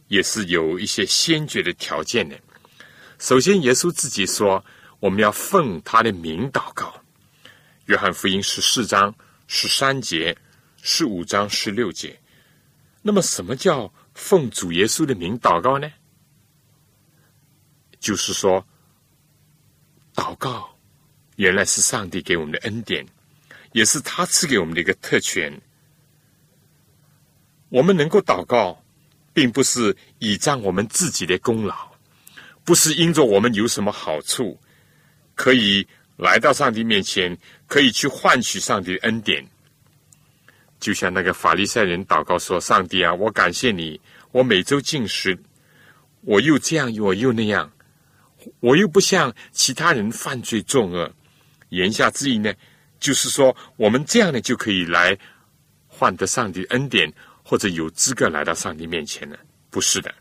[0.10, 2.38] 也是有一些先决的条件的。
[3.18, 4.66] 首先，耶稣自己说，
[5.00, 7.02] 我们要奉他的名祷告。
[7.86, 9.16] 约翰福音十四章
[9.48, 10.38] 十三节、
[10.82, 12.20] 十五章十六节。
[13.02, 13.90] 那么，什么叫？
[14.18, 15.90] 奉主耶稣的名祷告呢，
[18.00, 18.66] 就是说，
[20.16, 20.76] 祷告
[21.36, 23.06] 原来是上帝给我们的恩典，
[23.74, 25.62] 也是他赐给我们的一个特权。
[27.70, 28.84] 我们能够祷告，
[29.34, 31.92] 并不是倚仗我们自己的功劳，
[32.66, 34.60] 不是因着我们有什么好处，
[35.36, 39.48] 可以来到上帝面前，可以去换取上帝的恩典。
[40.80, 44.00] 就像那个法利赛人祷告说：“上帝啊，我感谢你，
[44.32, 45.38] 我每周进食，
[46.22, 47.72] 我又这样，我又那样，
[48.60, 51.12] 我又不像其他人犯罪作恶。”
[51.70, 52.54] 言下之意呢，
[53.00, 55.18] 就是说我们这样呢就可以来
[55.88, 57.12] 换得上帝恩典，
[57.44, 59.36] 或者有资格来到上帝面前呢？
[59.70, 60.14] 不是的，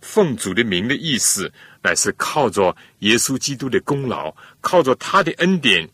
[0.00, 1.50] 奉主的名的意思，
[1.82, 5.88] 乃是靠着耶稣基督的功劳，靠着他的恩典，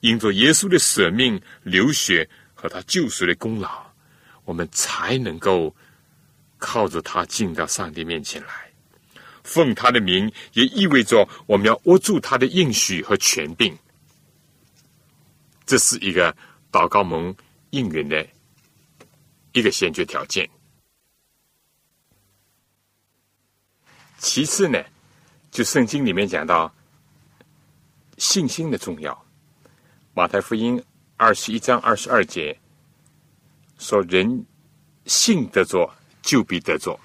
[0.00, 2.28] 因着耶稣的舍命流血。
[2.64, 3.84] 和他救赎的功劳，
[4.46, 5.76] 我们才能够
[6.56, 8.72] 靠着他进到上帝面前来。
[9.42, 13.76] 奉他的名，也意味着我们要握住他的应许和权柄。
[15.66, 16.34] 这是一个
[16.72, 17.36] 祷告蒙
[17.68, 18.26] 应允的
[19.52, 20.48] 一个先决条件。
[24.16, 24.82] 其次呢，
[25.50, 26.74] 就圣经里面讲到
[28.16, 29.26] 信心的重要。
[30.14, 30.82] 马太福音。
[31.16, 32.58] 二十一章二十二节，
[33.78, 34.44] 说人
[35.06, 35.88] 信得着，
[36.22, 36.98] 就必得着。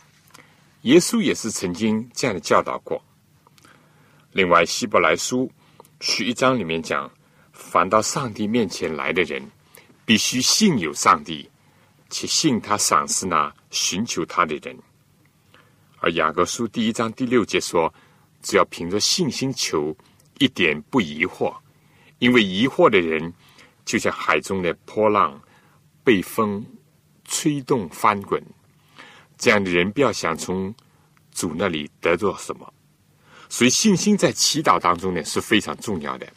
[0.82, 3.00] 耶稣也是曾经这样的教导过。
[4.32, 5.52] 另外，《希伯来书》
[6.00, 7.10] 十一章里面讲，
[7.54, 9.43] 凡到上帝面前来的人，
[10.06, 11.48] 必须信有上帝，
[12.10, 14.76] 且信他赏赐那寻求他的人。
[16.00, 17.93] 而《雅各书》第一章第六节说，
[18.41, 19.95] 只要凭着信心求，
[20.39, 21.56] 一点不疑惑，
[22.17, 23.34] 因为疑惑的人，
[23.89, 25.41] 就像海中的波浪，
[26.04, 26.63] 被风
[27.25, 28.39] 吹动翻滚。
[29.36, 30.71] 这样的人不要想从
[31.32, 32.71] 主那里得到什么，
[33.49, 36.32] 所以信心在祈祷当中呢是非常重要的。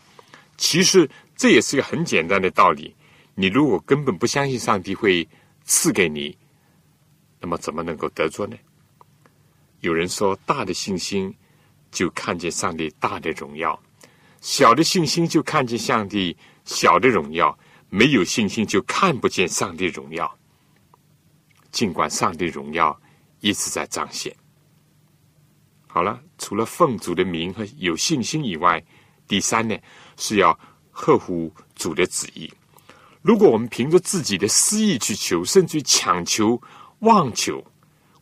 [0.56, 2.96] 其实这也是一个很简单的道理。
[3.34, 5.28] 你如果根本不相信上帝会
[5.64, 6.34] 赐给你，
[7.38, 8.56] 那么怎么能够得着呢？
[9.80, 11.34] 有人说，大的信心
[11.90, 13.78] 就看见上帝大的荣耀，
[14.40, 17.56] 小的信心就看见上帝小的荣耀，
[17.88, 20.38] 没有信心就看不见上帝荣耀。
[21.70, 22.98] 尽管上帝荣耀
[23.40, 24.34] 一直在彰显。
[25.86, 28.82] 好了，除了奉主的名和有信心以外，
[29.26, 29.76] 第三呢
[30.16, 30.58] 是要
[30.90, 32.52] 合乎主的旨意。
[33.20, 36.60] 如果我们凭着自己的私意去求，甚至强求、
[37.00, 37.64] 妄求，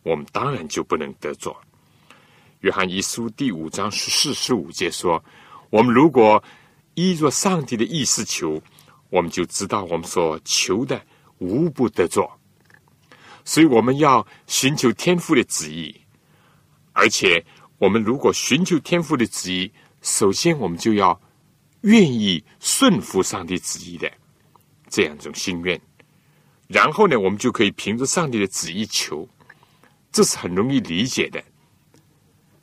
[0.03, 1.55] 我们当然就不能得着。
[2.59, 5.23] 约翰一书第五章十四、十五节说
[5.71, 6.43] ：“我们如果
[7.01, 8.61] 依着上帝的意思求，
[9.09, 11.01] 我们就知道我们所求的
[11.39, 12.31] 无不得做。”
[13.43, 15.99] 所以我们要寻求天父的旨意，
[16.93, 17.43] 而且
[17.79, 19.71] 我们如果寻求天父的旨意，
[20.03, 21.19] 首先我们就要
[21.81, 24.11] 愿意顺服上帝旨意的
[24.87, 25.81] 这样一种心愿，
[26.67, 29.27] 然后呢，我们就可以凭着上帝的旨意求，
[30.11, 31.43] 这是很容易理解的。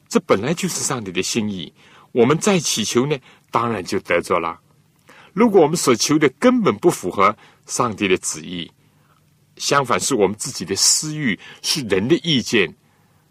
[0.09, 1.75] 这本来就是上帝的心意，
[2.13, 3.19] 我们再祈求呢，
[3.51, 4.61] 当然就得着了。
[5.33, 8.71] 如果我们所求的根本不符合上帝的旨意，
[9.57, 12.75] 相反，是我们自己的私欲，是人的意见，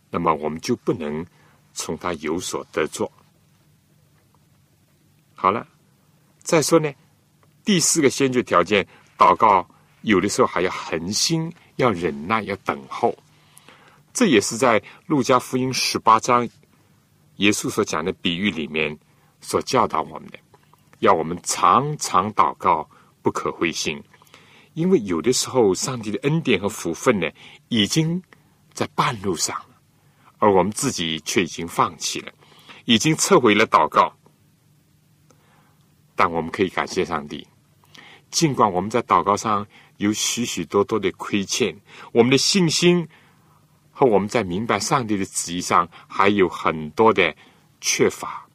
[0.10, 1.26] 那么我们就不能
[1.74, 3.12] 从他有所得着。
[5.36, 5.68] 好了，
[6.42, 6.92] 再说呢，
[7.64, 9.68] 第四个先决条件，祷告
[10.02, 13.18] 有的时候还要恒心，要忍耐，要等候。
[14.14, 16.48] 这也是在路加福音十八章
[17.36, 18.98] 耶稣所讲的比喻里面
[19.48, 20.38] 所教导我们的，
[21.00, 22.90] 要我们常常祷告，
[23.22, 24.04] 不可灰心。
[24.74, 27.32] 因为有的时候，上帝的恩典和福分呢，
[27.70, 28.22] 已经
[28.74, 29.78] 在半路上了，
[30.38, 32.32] 而我们自己却已经放弃了，
[32.84, 34.14] 已经撤回了祷告。
[36.14, 37.48] 但我们可以感谢上帝，
[38.30, 41.74] 尽管我们在祷告上有许许多多的亏欠，
[42.12, 43.08] 我们的信心
[43.92, 47.34] 和我们在明白上帝的旨意上还有很多的
[47.80, 48.47] 缺乏，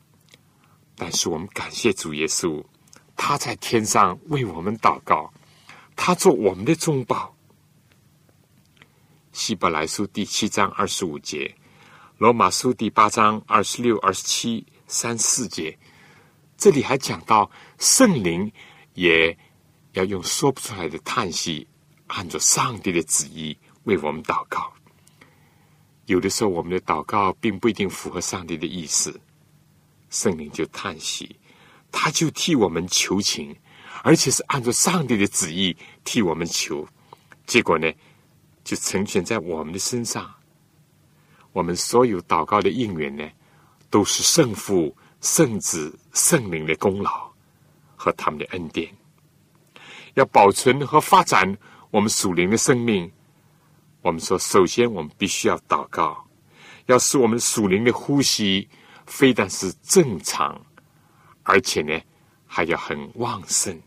[1.04, 2.62] 但是我们感谢主耶稣，
[3.16, 5.32] 他在天上为我们祷告。
[5.96, 7.34] 他做我们的中保。
[9.32, 11.52] 希伯来书第七章二十五节，
[12.18, 15.76] 罗马书第八章二十六、二十七、三四节，
[16.56, 18.52] 这里还讲到圣灵
[18.94, 19.36] 也
[19.94, 21.66] 要用说不出来的叹息，
[22.06, 24.72] 按照上帝的旨意为我们祷告。
[26.06, 29.20] 有的时候，我们的祷告并不一定符合上帝的意思，
[30.12, 31.34] 圣灵就叹息，
[31.90, 33.56] 他就替我们求情。
[34.04, 36.84] 而且是按照上帝的旨意替我们求，
[37.46, 37.88] 结果呢，
[38.64, 40.28] 就成全在我们的身上。
[41.52, 43.30] 我们所有祷告的应允呢，
[43.90, 47.30] 都是圣父、圣子、圣灵的功劳
[47.94, 48.92] 和他们的恩典。
[50.14, 51.56] 要保存和发展
[51.92, 53.08] 我们属灵的生命，
[54.00, 56.26] 我们说，首先我们必须要祷告，
[56.86, 58.68] 要使我们属灵的呼吸
[59.06, 60.60] 非但是正常，
[61.42, 62.00] 而且呢，
[62.46, 63.80] 还要很旺盛。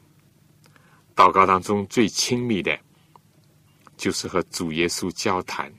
[1.16, 2.78] 祷告当中最亲密的，
[3.96, 5.74] 就是和主耶稣交谈，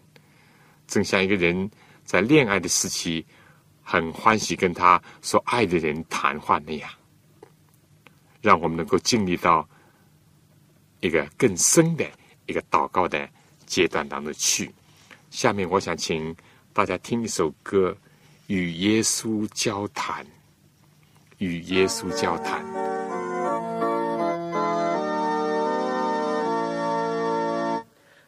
[0.86, 1.70] 正像一个人
[2.04, 3.26] 在恋爱的时期，
[3.82, 6.90] 很欢喜跟他所爱的人谈话那样，
[8.40, 9.68] 让我们能够经历到
[11.00, 12.10] 一个更深的
[12.46, 13.28] 一个祷告的
[13.66, 14.74] 阶段当中去。
[15.28, 16.34] 下面，我想请
[16.72, 17.90] 大家听一首歌，
[18.46, 20.24] 《与耶稣交谈》，
[21.38, 22.64] 与耶稣交谈。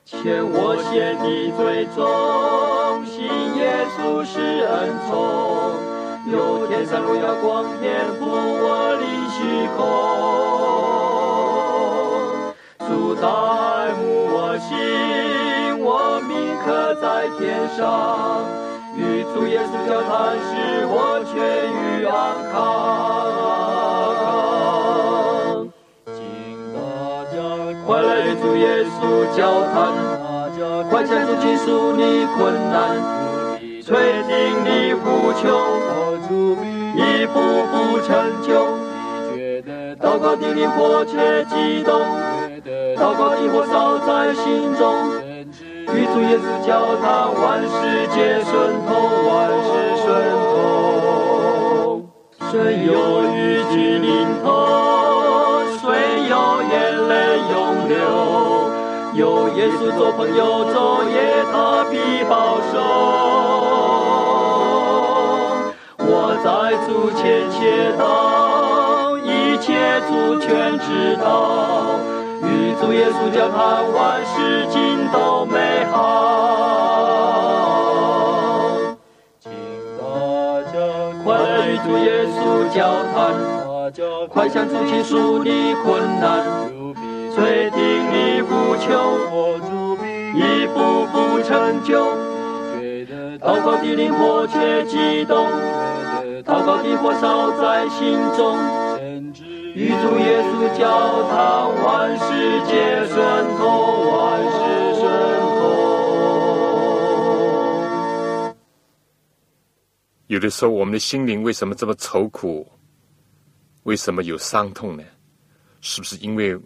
[0.05, 2.03] 欠我献的最终，
[3.07, 3.23] 信
[3.55, 5.17] 耶稣是恩宠，
[6.33, 9.39] 有天上荣耀光天护我离虚
[9.77, 9.87] 空。
[12.89, 13.23] 主在
[13.95, 14.03] 慕
[14.35, 14.75] 我心，
[15.79, 16.67] 我铭刻
[16.97, 17.07] 在
[17.39, 17.47] 天
[17.77, 17.87] 上，
[18.99, 20.51] 与主耶稣交谈，使
[20.91, 21.33] 我痊
[21.71, 22.13] 愈安
[22.51, 22.57] 康。
[26.07, 26.19] 请
[26.75, 26.77] 大
[27.31, 27.37] 家
[27.87, 28.99] 快来与主耶稣。
[29.37, 29.41] 交
[29.71, 29.77] 谈，
[30.91, 32.39] 快向主倾诉你困
[32.73, 32.99] 难，
[33.85, 33.87] 垂
[34.27, 34.35] 听
[34.65, 35.47] 你呼求，
[36.97, 37.39] 一步
[37.71, 38.09] 步成
[38.43, 38.49] 就。
[40.01, 42.03] 祷告的灵迫切激动，
[42.97, 44.83] 祷告的火烧在心中，
[45.95, 47.69] 与主耶稣交谈，万事
[48.13, 48.53] 皆顺
[48.87, 48.91] 通，
[49.27, 49.33] 万
[49.65, 49.69] 事
[50.03, 50.07] 顺
[50.53, 50.55] 通。
[52.51, 52.53] 谁
[52.87, 52.91] 有
[53.25, 53.37] 雨
[53.71, 54.07] 季淋
[54.43, 54.47] 透，
[55.81, 55.83] 谁
[56.29, 56.33] 有
[56.63, 56.73] 眼
[57.09, 57.13] 泪
[57.51, 57.53] 涌
[57.89, 57.97] 流，
[59.15, 60.77] 有耶稣做朋友，昼
[61.09, 61.17] 夜
[61.53, 61.95] 他必
[62.29, 62.75] 保守。
[66.01, 66.13] 我
[66.45, 66.47] 在
[66.87, 67.19] 主前
[67.51, 67.57] 祈
[67.99, 68.03] 祷，
[69.25, 69.27] 一
[69.59, 69.67] 切
[70.09, 70.11] 主
[70.41, 70.47] 全
[70.79, 71.27] 知道，
[72.43, 73.59] 与主耶稣交谈，
[73.93, 75.97] 万事尽都美好。
[79.41, 79.51] 请
[79.99, 80.03] 大
[80.73, 80.79] 家
[81.25, 82.37] 快来与主耶稣
[82.75, 82.79] 交
[83.15, 83.17] 谈，
[84.29, 85.87] 快向主倾诉你困
[86.21, 86.45] 难，
[87.35, 87.79] 垂听
[88.13, 88.87] 你呼求，
[90.35, 91.89] 一步步成就。
[93.41, 95.47] 祷告的灵迫切激动，
[96.45, 98.59] 祷告的火烧在心中，
[99.75, 101.39] 与主耶稣交谈，
[101.85, 102.25] 万事
[102.67, 103.17] 皆顺
[103.57, 103.67] 通，
[104.11, 104.57] 万事
[104.99, 105.03] 顺
[105.41, 105.59] 通。
[110.29, 112.71] 有的时候，我们的心灵为什么这么愁苦？
[113.85, 115.05] 为什么有伤痛呢？
[115.81, 116.59] 是不是因为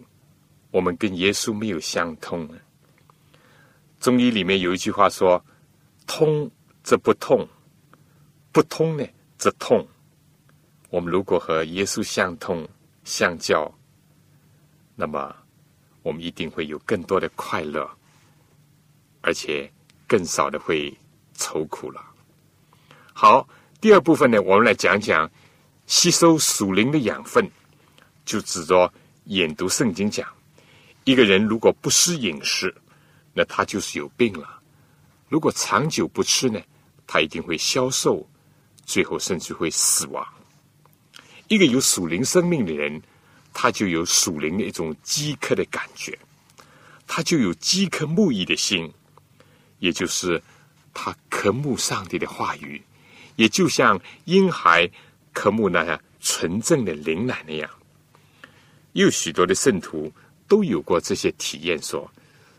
[0.71, 2.57] 我们跟耶稣没有相通呢？
[3.99, 5.43] 中医里面有一句话说
[6.07, 6.49] ：“通
[6.83, 7.47] 则不痛，
[8.51, 9.05] 不通呢
[9.37, 9.85] 则痛。”
[10.89, 12.67] 我们如果和耶稣相通、
[13.03, 13.71] 相交，
[14.95, 15.35] 那么
[16.01, 17.89] 我们一定会有更多的快乐，
[19.21, 19.71] 而且
[20.07, 20.95] 更少的会
[21.35, 22.03] 愁苦了。
[23.13, 23.47] 好，
[23.81, 25.29] 第二部分呢，我们来讲讲
[25.85, 27.49] 吸收属灵的养分，
[28.25, 28.91] 就指着
[29.25, 30.27] 研读圣经讲，
[31.03, 32.73] 一个人如果不吃饮食，
[33.33, 34.61] 那他就是有病了。
[35.27, 36.61] 如果长久不吃呢，
[37.05, 38.27] 他一定会消瘦，
[38.85, 40.25] 最后甚至会死亡。
[41.49, 43.01] 一个有属灵生命的人，
[43.53, 46.17] 他就有属灵的一种饥渴的感觉，
[47.05, 48.91] 他就有饥渴慕义的心，
[49.79, 50.41] 也就是
[50.93, 52.81] 他渴慕上帝的话语，
[53.35, 54.89] 也就像婴孩
[55.33, 57.69] 渴慕那样纯正的灵奶那样。
[58.93, 60.11] 有许多的圣徒
[60.47, 62.09] 都有过这些体验，说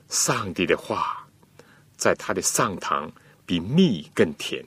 [0.08, 1.26] 上帝的话
[1.96, 3.10] 在他的上堂
[3.46, 4.64] 比蜜更甜。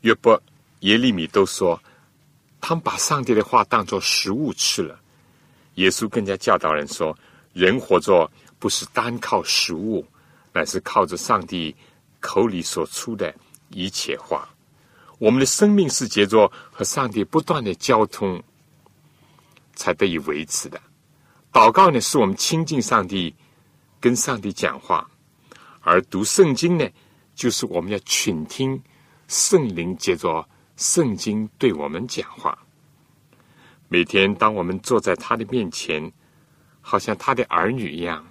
[0.00, 0.42] 约伯、
[0.80, 1.80] 耶利米都说。
[2.64, 4.98] 他们把上帝的话当作食物吃了。
[5.74, 7.14] 耶稣更加教导人说
[7.52, 10.06] ：“人活着不是单靠食物，
[10.52, 11.74] 乃是靠着上帝
[12.20, 13.34] 口里所出的
[13.70, 14.48] 一切话。
[15.18, 18.40] 我们的生命是借着和上帝不断的交通
[19.74, 20.80] 才得以维持的。
[21.52, 23.34] 祷告呢，是我们亲近上帝、
[24.00, 25.04] 跟上帝讲话；
[25.80, 26.88] 而读圣经呢，
[27.34, 28.80] 就是我们要倾听
[29.26, 30.46] 圣灵借着。”
[30.82, 32.58] 圣经对我们讲话。
[33.86, 36.12] 每天，当我们坐在他的面前，
[36.80, 38.26] 好像他的儿女一样，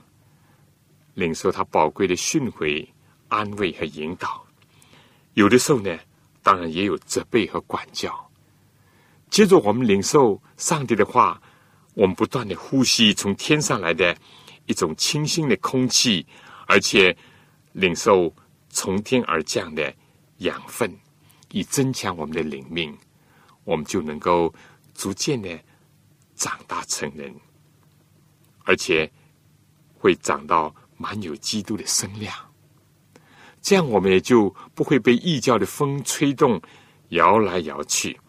[1.14, 2.86] 领受他宝贵的训诲、
[3.30, 4.46] 安慰和引导。
[5.36, 5.98] 有的时候呢，
[6.44, 8.14] 当然也有责备和管教。
[9.30, 11.42] 接着，我们领受上帝的话，
[11.94, 14.14] 我们不断的呼吸从天上来的
[14.66, 16.28] 一种清新的空气，
[16.68, 17.16] 而且
[17.72, 18.36] 领受
[18.70, 19.96] 从天而降的
[20.40, 20.94] 养分。
[21.52, 22.98] 以增强我们的灵命，
[23.64, 24.54] 我们就能够
[24.94, 25.60] 逐渐的
[26.36, 27.34] 长大成人，
[28.64, 29.12] 而且
[29.94, 32.34] 会长到满有基督的身量。
[33.62, 36.62] 这样，我们也就不会被异教的风吹动、
[37.10, 38.20] 摇来摇去，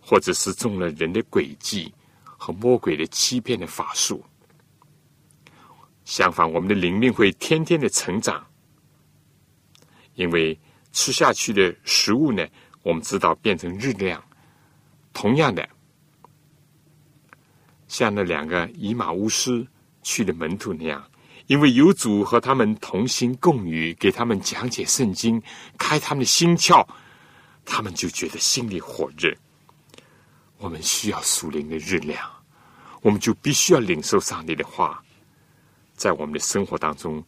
[0.00, 1.92] 或者是中了人的诡计
[2.24, 4.24] 和魔鬼的欺骗的法术。
[6.04, 8.44] 相反，我们的灵命会天天的成长，
[10.14, 10.58] 因为。
[10.94, 12.46] 吃下去的食物呢，
[12.82, 14.22] 我们知道变成热量。
[15.12, 15.68] 同样的，
[17.88, 19.66] 像那两个以马乌斯
[20.02, 21.04] 去的门徒那样，
[21.46, 25.42] 因为有主和他们同心共语，给他们讲解圣经，
[25.76, 26.86] 开他们的心窍，
[27.64, 29.34] 他们就觉得心里火热。
[30.58, 32.18] 我们需要属灵的热量，
[33.02, 35.02] 我们就必须要领受上帝的话，
[35.94, 37.22] 在我们的生活当中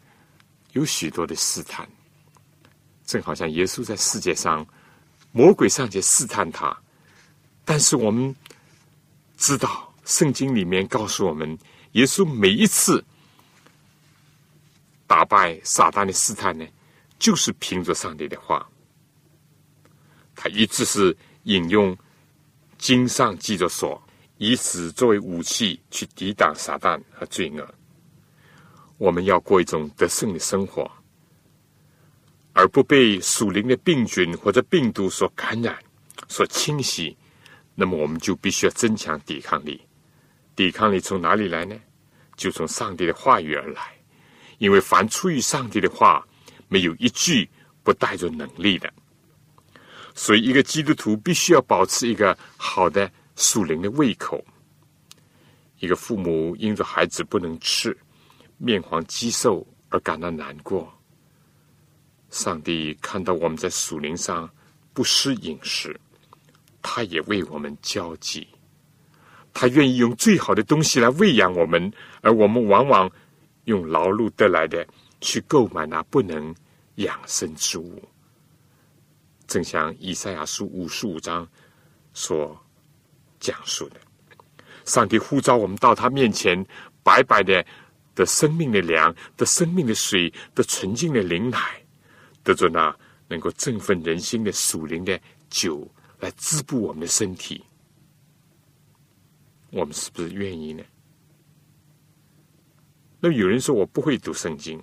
[0.73, 1.87] 有许多的试探。
[3.07, 4.67] 正好像耶稣在世界上，
[5.33, 6.77] 魔鬼上去试探他，
[7.65, 8.35] 但是我们
[9.37, 11.57] 知道圣经里面告诉我们，
[11.93, 13.03] 耶稣每一次
[15.07, 16.67] 打败撒旦的试探呢，
[17.19, 18.69] 就是凭着上帝的话，
[20.35, 21.97] 他一直是引用
[22.77, 24.03] 经上记着说，
[24.39, 27.75] 以此作为武器去抵挡撒旦和罪恶。
[28.99, 30.91] 我们要过一种得胜的生活，
[32.59, 35.79] 而不被属灵的病菌或者病毒所感染、
[36.27, 37.15] 所侵袭，
[37.75, 39.79] 那么我们就必须要增强抵抗力。
[40.55, 41.77] 抵抗力从哪里来呢？
[42.35, 43.95] 就从上帝的话语而来。
[44.57, 46.27] 因为凡出于上帝的话，
[46.67, 47.47] 没有一句
[47.83, 48.91] 不带着能力的。
[50.15, 54.43] 所以，一个基督徒必须要保持一个好的属灵的胃口。
[55.81, 57.95] 一个父母因着孩子不能吃，
[58.57, 60.91] 面黄肌瘦而感到难过。
[62.31, 64.49] 上帝看到我们在属灵上
[64.93, 65.99] 不失饮食，
[66.83, 68.47] 他也为我们焦急。
[69.55, 73.11] 他愿意用最好的东西来喂养我们，而我们往往
[73.65, 74.87] 用劳碌得来的
[75.21, 76.55] 去购买那不能
[76.97, 78.03] 养生之物。
[79.47, 81.49] 正像以赛亚书五十五章
[82.13, 82.55] 所
[83.41, 83.97] 讲述的，
[84.85, 86.67] 上帝呼召我们到他面前，
[87.03, 87.65] 白白的
[88.15, 91.59] 的生命的粮、的生命的水、的纯净的灵奶，
[92.47, 95.21] 得着那能够振奋人心的属灵的
[95.51, 95.85] 酒，
[96.21, 97.65] 来滋补我们的身体。
[99.71, 100.85] 我们是不是愿意呢？
[103.19, 104.81] 那有人说我不会读圣经，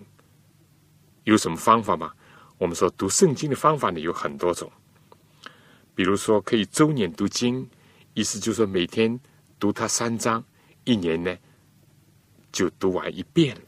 [1.23, 2.11] 有什么方法吗？
[2.57, 4.69] 我们说读圣经的方法呢有很多种，
[5.95, 7.65] 比如说可以周年读经，
[8.13, 9.17] 意思就是说每天
[9.57, 10.43] 读它三章，
[10.83, 11.33] 一年呢
[12.51, 13.61] 就读完一遍了。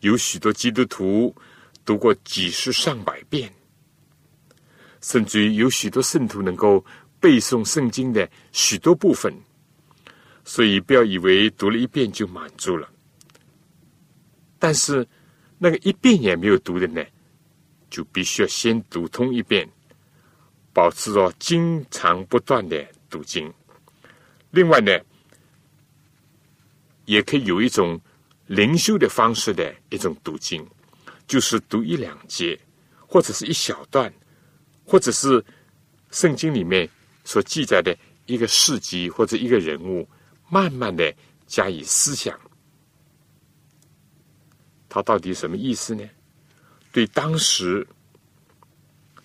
[0.00, 1.34] 有许多基督徒
[1.84, 3.52] 读过几十上百遍，
[5.00, 6.84] 甚至于有许多圣徒能够
[7.18, 9.32] 背诵圣经的许多部分。
[10.44, 12.88] 所以不要以为读了一遍就满足了，
[14.58, 15.06] 但是
[15.58, 17.04] 那个一遍也没有读的呢？
[17.90, 19.68] 就必须要先读通一遍，
[20.72, 23.52] 保持着经常不断的读经。
[24.50, 24.98] 另外呢，
[27.04, 28.00] 也可以有一种
[28.46, 30.66] 灵修的方式的一种读经，
[31.30, 32.58] 就是读一两节，
[33.06, 34.12] 或者是一小段，
[34.84, 35.44] 或者是
[36.10, 36.90] 圣经里面
[37.24, 40.08] 所记载的一个事迹或者一个人物，
[40.48, 41.14] 慢慢的
[41.46, 42.36] 加以思想，
[44.88, 46.02] 它到底什么意思呢？
[46.90, 47.86] 对当时、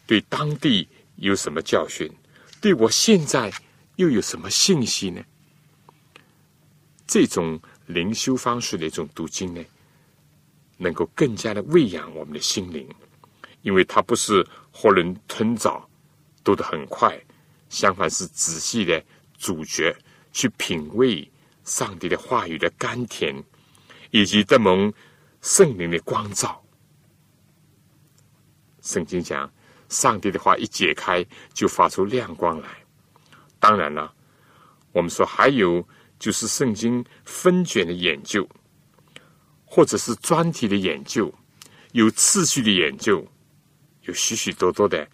[0.06, 2.08] 对当地有什么教训？
[2.62, 3.52] 对我现在
[3.96, 5.26] 又有什么信息呢？
[7.08, 9.66] 这种灵修方式的一种读经呢，
[10.78, 12.88] 能够更加的喂养我们的心灵，
[13.62, 15.90] 因为它不是囫囵吞枣，
[16.44, 17.20] 读得很快，
[17.70, 19.04] 相反是仔细的
[19.38, 19.96] 咀嚼，
[20.32, 21.30] 去品味
[21.64, 23.36] 上帝的话语的甘甜，
[24.12, 24.94] 以及这蒙
[25.42, 26.62] 圣灵的光照。
[28.82, 29.52] 圣经讲，
[29.90, 32.70] 上帝的话一解开，就发出亮光来。
[33.60, 34.14] 当然了，
[34.92, 35.88] 我们说还有
[36.20, 38.48] 就是圣经分卷的研究，
[39.76, 41.30] 或者是专题的研究，
[41.92, 43.28] 有次序的研究，
[44.04, 45.06] 有许许多多的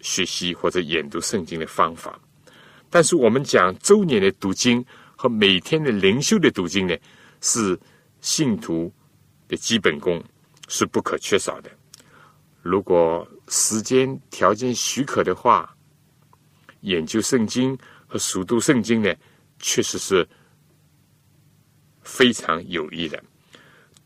[0.00, 2.18] 学习或者研读圣经的方法。
[2.88, 4.82] 但是我们讲周年的读经
[5.14, 6.96] 和每天的灵修的读经呢，
[7.42, 7.78] 是
[8.22, 8.90] 信徒
[9.46, 10.24] 的基本功，
[10.68, 11.70] 是不可缺少的。
[12.62, 15.76] 如果时间条件许可的话，
[16.80, 19.14] 研究圣经和熟读圣经呢，
[19.58, 20.26] 确实是
[22.00, 23.22] 非常有益的。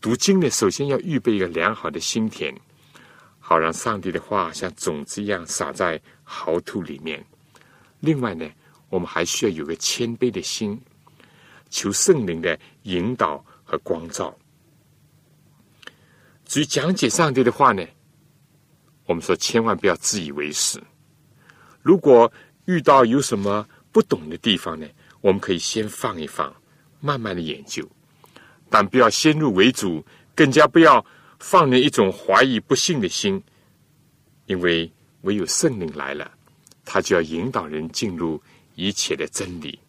[0.05, 2.55] 读经呢，首先要预备一个良好的心田，
[3.39, 7.25] 好让上帝的话像种子一样撒在好土里面。
[8.01, 8.47] 另外呢，
[8.89, 10.79] 我们还需要有个谦卑的心，
[11.71, 14.37] 求圣灵的引导和光照。
[16.45, 17.83] 至于讲解上帝的话呢？
[19.07, 20.79] 我们说，千万不要自以为是。
[21.81, 22.31] 如果
[22.65, 24.87] 遇到有什么不懂的地方呢，
[25.21, 26.55] 我们可以先放一放，
[26.99, 27.89] 慢慢的研究，
[28.75, 30.05] 但不要先入为主，
[30.35, 31.03] 更加不要
[31.39, 33.41] 放任一种怀疑不信的心，
[34.47, 36.29] 因为唯有圣灵来了，
[36.83, 38.43] 他就要引导人进入
[38.75, 39.79] 一切的真理。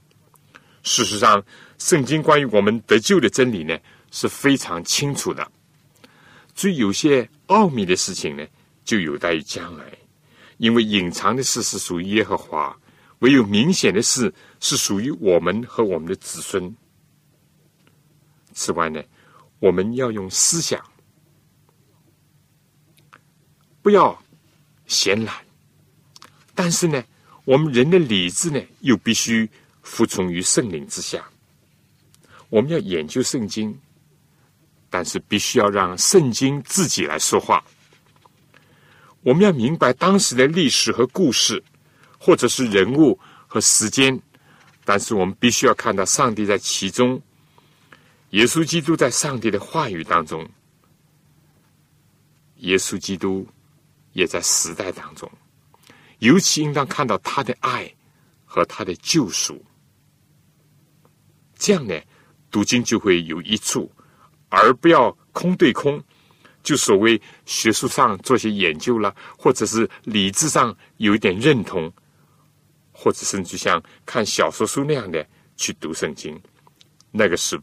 [0.85, 1.45] 事实上，
[1.79, 3.77] 圣经关于我们得救的真理呢，
[4.13, 5.51] 是非常清楚的。
[6.55, 8.47] 至于有些奥秘的事情呢，
[8.85, 9.85] 就有待于将来，
[10.59, 12.79] 因为隐藏的事是属于耶和华，
[13.19, 16.73] 唯有明显的事是属于我们和我们的子孙。
[18.57, 19.05] 此外呢，
[19.59, 20.83] 我们要用思想，
[23.83, 24.19] 不要
[24.87, 25.35] 闲懒，
[26.55, 27.05] 但是呢，
[27.45, 29.49] 我们人的理智呢，又必须
[29.83, 31.23] 服从于圣灵之下。
[32.49, 33.79] 我们要研究圣经，
[34.89, 37.63] 但是必须要让圣经自己来说话。
[39.21, 41.63] 我们要明白当时的历史和故事，
[42.19, 44.19] 或者是人物和时间，
[44.83, 47.21] 但是我们必须要看到上帝在其中
[48.31, 50.49] 耶稣基督在上帝的话语当中，
[52.57, 53.47] 耶稣基督
[54.13, 55.31] 也在时代当中，
[56.19, 57.93] 尤其应当看到他的爱
[58.45, 59.65] 和他的救赎。
[61.55, 61.95] 这样呢，
[62.51, 63.91] 读经就会有益处，
[64.49, 66.03] 而不要空对空。
[66.63, 71.93] 就所谓学术上做些研究了，或者是理智上有一点认同，
[72.91, 75.25] 或者甚至像看小说书那样的
[75.57, 76.37] 去读圣经，
[77.13, 77.57] 那个是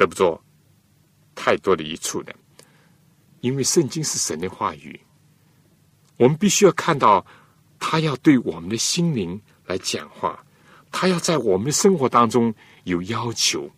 [0.00, 0.42] 得不着
[1.34, 2.34] 太多的一处的。
[3.42, 4.98] 因为圣经是神的话语，
[6.16, 7.24] 我们必须要看到
[7.78, 10.42] 他要对我们的心灵来讲话，
[10.90, 13.70] 他要在我们的生活当中有要求，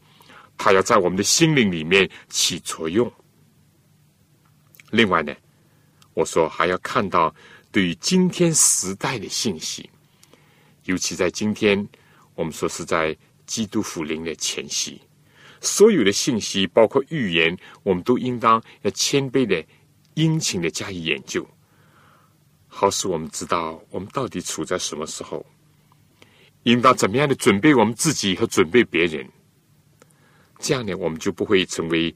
[0.57, 3.13] 他要在我们的心灵里面起作用。
[4.91, 5.35] 另外呢，
[6.15, 7.35] 我说还要看到
[7.73, 9.91] 对于今天时代的信息，
[10.85, 11.89] 尤其在今天，
[12.35, 13.17] 我们说是在
[13.47, 15.01] 基督福临的前夕，
[15.63, 19.65] 所有的信息，包括预言，我们都应当要谦卑的、
[20.13, 21.49] 殷勤的加以研究，
[22.69, 25.47] 好使我们知道我们到底处在什么时候，
[26.65, 29.27] 应当怎么样的准备我们自己和准备别人，
[30.59, 32.15] 这样呢，我们就不会成为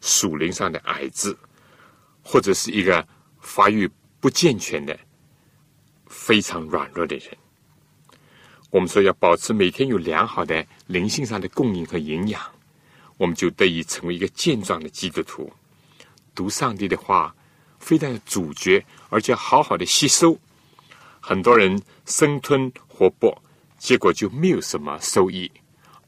[0.00, 1.38] 属灵上的矮子。
[2.26, 3.06] 或者是一个
[3.38, 3.86] 发育
[4.18, 4.98] 不健全的、
[6.06, 7.36] 非常软弱的人，
[8.70, 12.40] 我们说要保持每天有良好的灵性上的供应和营养，
[13.16, 15.52] 我们就得以成为一个健壮的基督徒。
[16.34, 17.34] 读上帝的话，
[17.78, 20.38] 非但主角，而且好好的吸收。
[21.20, 23.34] 很多人生吞活剥，
[23.78, 25.48] 结果就没有什么收益；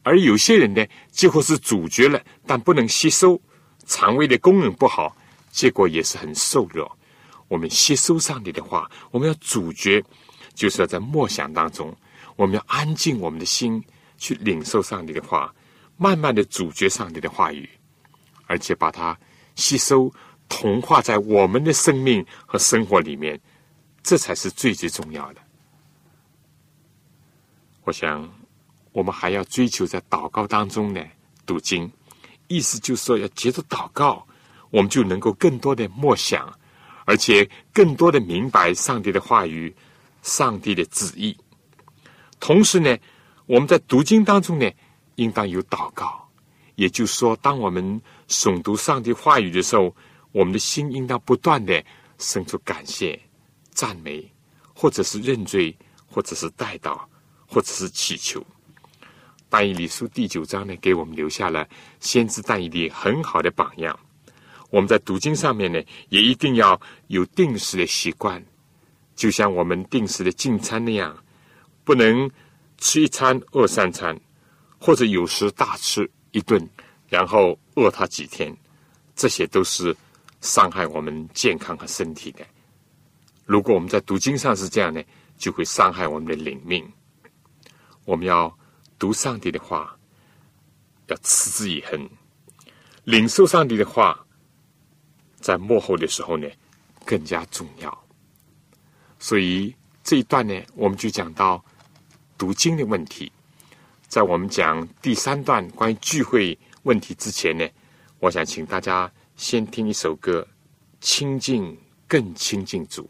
[0.02, 3.40] 而有些人呢，几乎是主角了，但不能吸收，
[3.86, 5.16] 肠胃的功能不好。
[5.50, 6.98] 结果也是很瘦弱。
[7.48, 10.04] 我们吸收上帝的话，我们要主角，
[10.54, 11.96] 就是要在默想当中，
[12.34, 13.82] 我们要安静我们的心，
[14.18, 15.54] 去领受上帝的话，
[15.96, 17.68] 慢慢的主角上帝的话语，
[18.46, 19.18] 而且把它
[19.54, 20.12] 吸收
[20.48, 23.40] 同化在我们的生命和生活里面，
[24.02, 25.40] 这才是最最重要的。
[27.84, 28.28] 我想，
[28.92, 31.02] 我们还要追求在祷告当中呢
[31.44, 31.90] 读经，
[32.48, 34.26] 意思就是说要接着祷告。
[34.70, 36.52] 我们就能够更多的默想，
[37.04, 39.74] 而且更多的明白上帝的话语、
[40.22, 41.34] 上帝的旨意。
[42.40, 42.98] 同时呢，
[43.46, 44.68] 我们在读经当中呢，
[45.16, 46.26] 应当有祷告。
[46.76, 49.94] 也就是说，当我们诵读上帝话语的时候，
[50.32, 51.82] 我们的心应当不断的
[52.18, 53.18] 生出感谢、
[53.70, 54.30] 赞美，
[54.74, 55.74] 或者是认罪，
[56.06, 57.00] 或者是代祷，
[57.46, 58.44] 或者是祈求。
[59.48, 61.66] 但以理书第九章呢，给我们留下了
[62.00, 63.98] 先知但以理很好的榜样。
[64.70, 68.44] 我们在读经上面呢，也一定要有定时的习惯，
[69.14, 71.16] 就像我们定时的进餐那样，
[71.84, 72.30] 不能
[72.76, 74.20] 吃一餐饿三餐，
[74.86, 76.64] 或者有时大吃一顿，
[77.08, 78.56] 然后饿他几天，
[79.16, 79.92] 这些都是
[80.40, 82.46] 伤害我们健康和身体的。
[83.44, 85.02] 如果我们在读经上是这样呢，
[85.36, 86.88] 就会伤害我们的灵命。
[88.04, 88.56] 我们要
[88.96, 89.98] 读上帝的话，
[91.08, 92.08] 要持之以恒，
[93.02, 94.24] 领受上帝的话。
[95.40, 96.48] 在幕后的时候呢，
[97.04, 98.04] 更加重要。
[99.18, 99.74] 所以
[100.04, 101.64] 这一段呢，我们就讲到
[102.38, 103.32] 读经的问题。
[104.08, 107.68] 在我们讲第三段关于聚会问题之前呢，
[108.20, 110.46] 我想请大家先听一首歌，
[111.00, 111.76] 《亲近
[112.06, 113.02] 更亲近主》。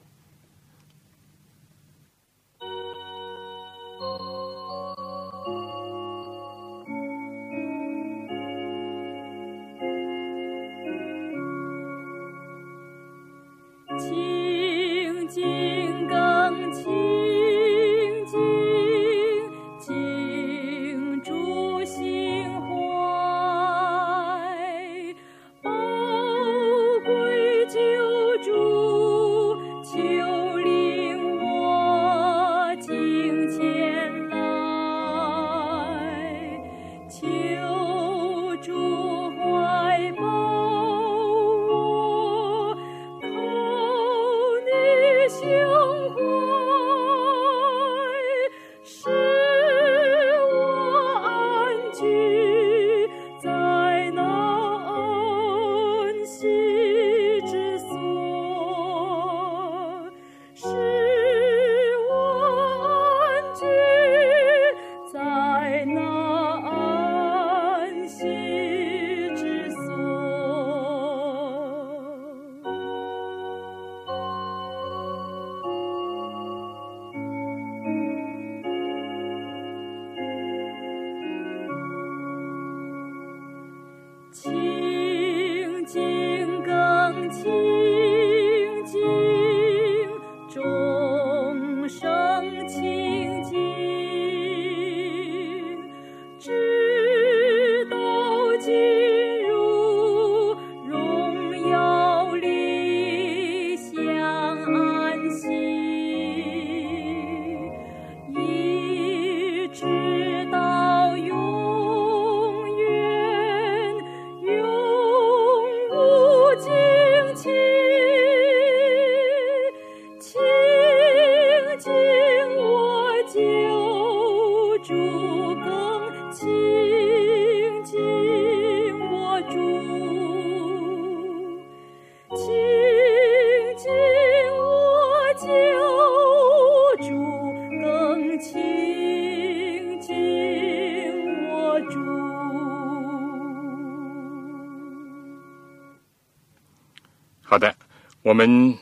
[148.37, 148.77] 我们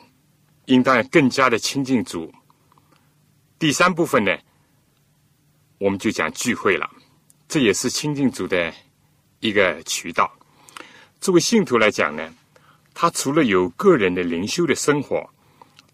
[0.65, 2.29] 应当更加的亲近主。
[3.57, 4.37] 第三部分呢，
[5.77, 6.85] 我们就讲聚会了，
[7.47, 8.73] 这也是亲近主的
[9.39, 10.29] 一个渠道。
[11.21, 12.35] 作为信徒来讲呢，
[12.93, 15.25] 他除了有个人的灵修的生活，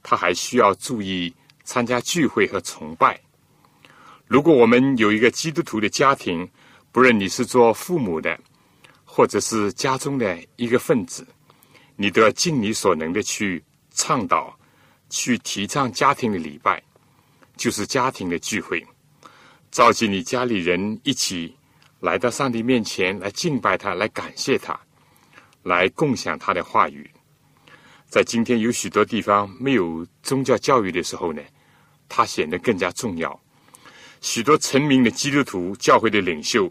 [0.01, 1.32] 他还需要注意
[1.64, 3.22] 参加聚会和崇拜。
[4.26, 6.49] 如果我们有一个基督徒的家庭，
[6.91, 8.39] 不论你是做父母的，
[9.05, 11.28] 或者是家中的一个分子，
[12.02, 14.58] 你都要尽你所能的去倡导、
[15.08, 16.82] 去提倡家庭的礼拜，
[17.56, 18.84] 就是家庭的聚会，
[19.70, 21.56] 召集你家里人一起
[21.99, 24.78] 来到上帝面前来敬拜他，来感谢他。
[25.62, 27.08] 来共享他的话语，
[28.08, 31.39] 在今天有许多地方没有宗教教育的时候呢，
[32.10, 33.39] 它显得更加重要。
[34.22, 36.68] 许多成名的基督徒、教会的领袖，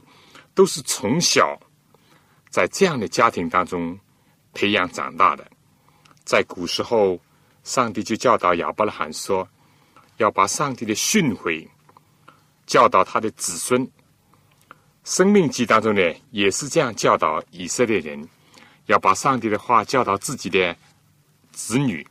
[0.57, 1.57] 都是从小
[2.49, 3.97] 在这样的家庭当中
[4.53, 5.51] 培养长大的。
[6.25, 7.21] 在古时候，
[7.65, 9.49] 上帝就教导亚伯拉罕说，
[10.17, 11.69] 要把上帝的训诲
[12.67, 13.91] 教导他的子孙。
[15.05, 18.29] 生命记当中呢，也是这样教导以色列人。
[18.87, 20.77] 要把上帝的话教导自己的
[21.53, 22.05] 子女，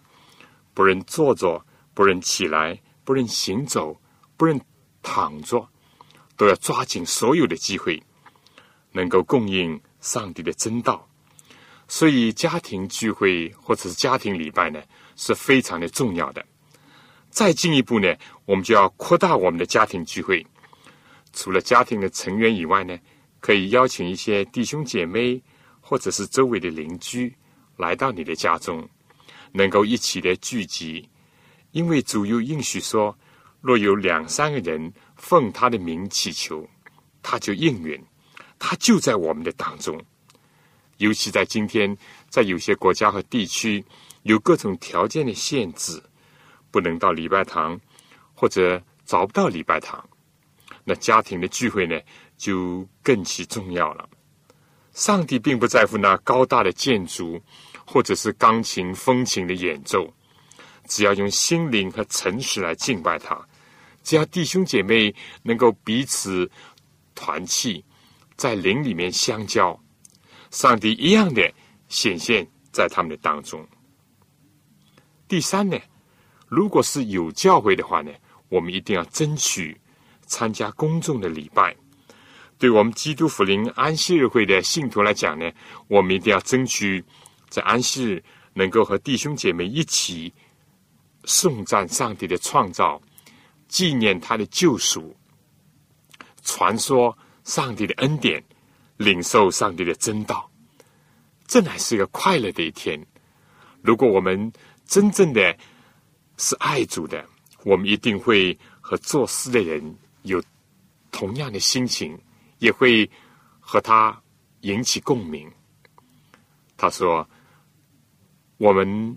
[0.74, 1.62] 不论坐着，
[1.94, 4.00] 不论起来，不论行走，
[4.38, 4.60] 不论
[5.02, 5.68] 躺着，
[6.38, 8.02] 都要抓紧所有的机会，
[8.94, 11.09] 能够供应上帝的真道。
[11.90, 14.82] 所以，家庭聚会或者是家庭礼拜呢，
[15.18, 16.46] 是非常的重要的。
[17.30, 18.16] 再进一步呢，
[18.46, 20.46] 我们就要扩大我们的家庭聚会。
[21.34, 22.98] 除了家庭的成员以外呢，
[23.42, 25.42] 可以邀请一些弟兄姐妹。
[25.82, 27.34] 或者是周围的邻居
[27.76, 28.88] 来到你的家中，
[29.52, 31.10] 能够一起的聚集，
[31.72, 33.18] 因为主有应许说，
[33.60, 36.70] 若有两三个人奉他的名祈求，
[37.24, 38.00] 他就应允，
[38.60, 40.00] 他就在我们的当中。
[41.00, 41.98] 尤其在今天，
[42.30, 43.84] 在有些国家和地区
[44.24, 46.02] 有各种条件的限制，
[46.72, 47.80] 不能到礼拜堂，
[48.34, 50.08] 或者找不到礼拜堂，
[50.84, 51.98] 那家庭的聚会呢，
[52.38, 54.08] 就更其重要了。
[54.94, 57.42] 上帝并不在乎那高大的建筑，
[57.86, 60.14] 或者是钢琴风琴的演奏，
[60.86, 63.40] 只要用心灵和诚实来敬拜他，
[64.04, 66.50] 只要弟兄姐妹能够彼此
[67.16, 67.86] 团契，
[68.36, 69.80] 在灵里面相交，
[70.52, 71.54] 上帝一样的
[71.88, 73.68] 显现在他们的当中。
[75.28, 75.78] 第三呢，
[76.48, 78.12] 如果是有教会的话呢，
[78.50, 79.80] 我们一定要争取
[80.26, 81.76] 参加公众的礼拜。
[82.58, 85.50] 对我们基督福临安息日会的信徒来讲呢，
[85.88, 87.04] 我们一定要争取
[87.48, 88.24] 在安息日
[88.54, 90.34] 能够和弟兄姐妹一起
[91.26, 93.02] 颂赞上帝的创造，
[93.68, 95.16] 纪念他的救赎，
[96.44, 98.44] 传说上帝的恩典，
[99.00, 100.48] 领受上帝的真道。
[101.48, 103.04] 这乃是一个快乐的一天。
[103.82, 104.54] 如果我们
[104.86, 105.58] 真正的
[106.38, 107.26] 是爱主的，
[107.64, 110.44] 我们一定会和作诗的人有
[111.12, 112.16] 同样的心情。
[112.60, 113.10] 也会
[113.62, 114.22] 和他
[114.64, 115.50] 引起共鸣。
[116.76, 117.26] 他说
[118.60, 119.16] ：“我们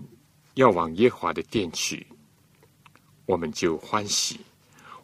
[0.53, 2.07] 要往耶和华的殿去，
[3.25, 4.39] 我们就欢喜。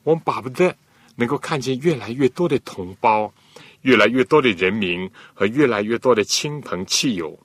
[0.03, 0.73] 我们巴不得
[1.17, 3.29] 能够看见越来越多的同胞、
[3.81, 7.39] 越来越多的人民和越来越多的亲朋戚友，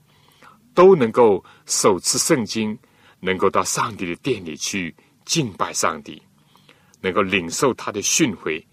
[0.73, 2.77] 都能够手持圣经，
[3.19, 6.21] 能够到上帝的殿里去敬拜上帝，
[7.01, 8.63] 能够领受他的训诲，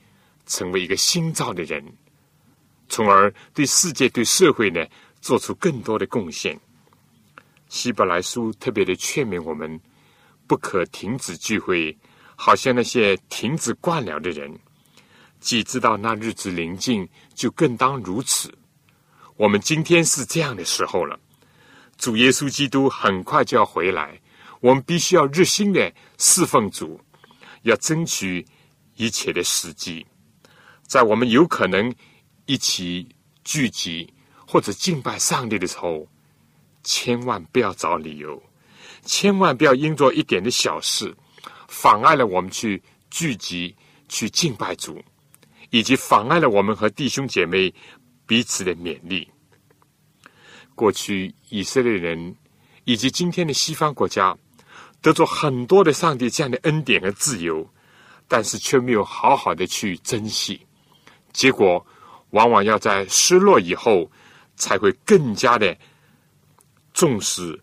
[0.46, 1.84] 成为一个新造的人。”
[2.88, 4.84] 从而对世界、对社会呢，
[5.20, 6.58] 做出更多的贡献。
[7.68, 9.80] 希伯来书特别的劝勉我们，
[10.46, 11.96] 不可停止聚会，
[12.36, 14.52] 好像那些停止惯了的人。
[15.40, 17.08] 既知道那日子临近，
[17.42, 18.56] 就更当如此。
[19.36, 21.18] 我们今天是这样的时候了，
[21.98, 24.16] 主耶稣基督很快就要回来，
[24.60, 27.00] 我们必须要热心的侍奉主，
[27.62, 28.46] 要争取
[28.94, 30.06] 一切的时机，
[30.86, 31.92] 在我们有可能。
[32.46, 33.08] 一起
[33.44, 34.12] 聚集
[34.46, 36.06] 或者敬拜上帝的时候，
[36.82, 38.42] 千万不要找理由，
[39.04, 41.16] 千万不要因着一点的小事，
[41.68, 43.74] 妨碍了我们去聚集
[44.08, 45.00] 去敬拜主，
[45.72, 47.74] 以及妨碍了我们和弟兄姐妹
[48.26, 49.28] 彼此的勉励。
[50.76, 52.36] 过去以色列人
[52.84, 54.36] 以及今天的西方国家，
[55.00, 57.68] 得着很多的上帝这样的恩典和自由，
[58.28, 60.64] 但是却没有好好的去珍惜，
[61.32, 61.84] 结果。
[62.32, 64.10] 往往要在失落以后，
[64.56, 65.76] 才会更加的
[66.94, 67.62] 重视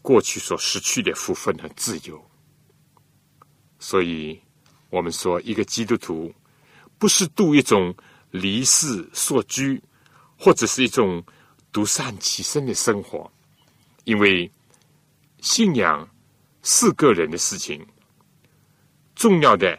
[0.00, 2.18] 过去所失去的福分和自由。
[3.78, 4.40] 所以，
[4.88, 6.32] 我们说，一个基督徒
[7.02, 7.92] 不是度一种
[8.30, 9.82] 离世所居，
[10.38, 11.20] 或者是一种
[11.72, 13.28] 独善其身的生活，
[14.04, 14.48] 因为
[15.40, 16.08] 信仰
[16.62, 17.84] 是个人的事情，
[19.16, 19.76] 重要的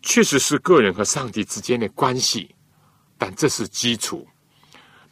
[0.00, 2.54] 确实是个人和上帝之间的关系，
[3.18, 4.24] 但这是基础。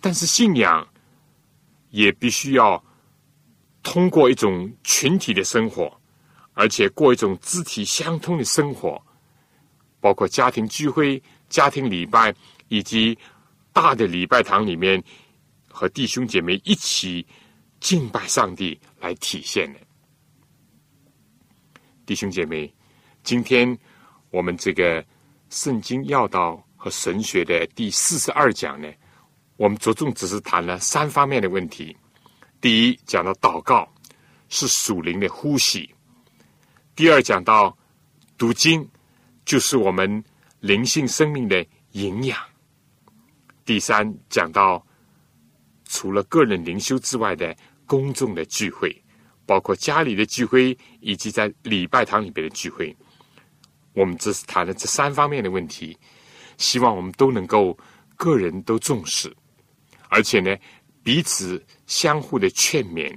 [0.01, 0.87] 但是信仰
[1.91, 2.81] 也必须要
[3.83, 5.93] 通过一种群体的生活，
[6.53, 9.05] 而且过一种肢体相通的生活。
[10.07, 12.33] 包括家庭聚会、家庭礼拜，
[12.69, 13.19] 以及
[13.73, 15.03] 大的礼拜堂里面
[15.69, 17.27] 和弟兄姐妹一起
[17.81, 19.81] 敬拜上帝来体现的。
[22.07, 22.73] 弟兄姐妹，
[23.25, 23.77] 今天
[24.31, 25.05] 我们这个
[25.51, 28.89] 圣经要道和神学的第四十二讲呢，
[29.57, 31.97] 我们着重只是谈了三方面的问题。
[32.61, 33.93] 第一，讲到祷告
[34.49, 35.93] 是属灵的呼吸；
[36.95, 37.77] 第二，讲到
[38.39, 38.89] 读经。
[39.47, 40.23] 就是我们
[40.59, 42.37] 灵性生命的营养。
[43.65, 44.85] 第三，讲到
[45.85, 49.01] 除了个人灵修之外的公众的聚会，
[49.47, 52.95] 包括家里的聚会以及在礼拜堂里边的聚会，
[53.93, 55.97] 我们只是谈了这三方面的问题。
[56.59, 57.77] 希望我们都能够
[58.17, 59.33] 个人都重视，
[60.09, 60.57] 而且呢，
[61.05, 63.17] 彼此相互的劝勉，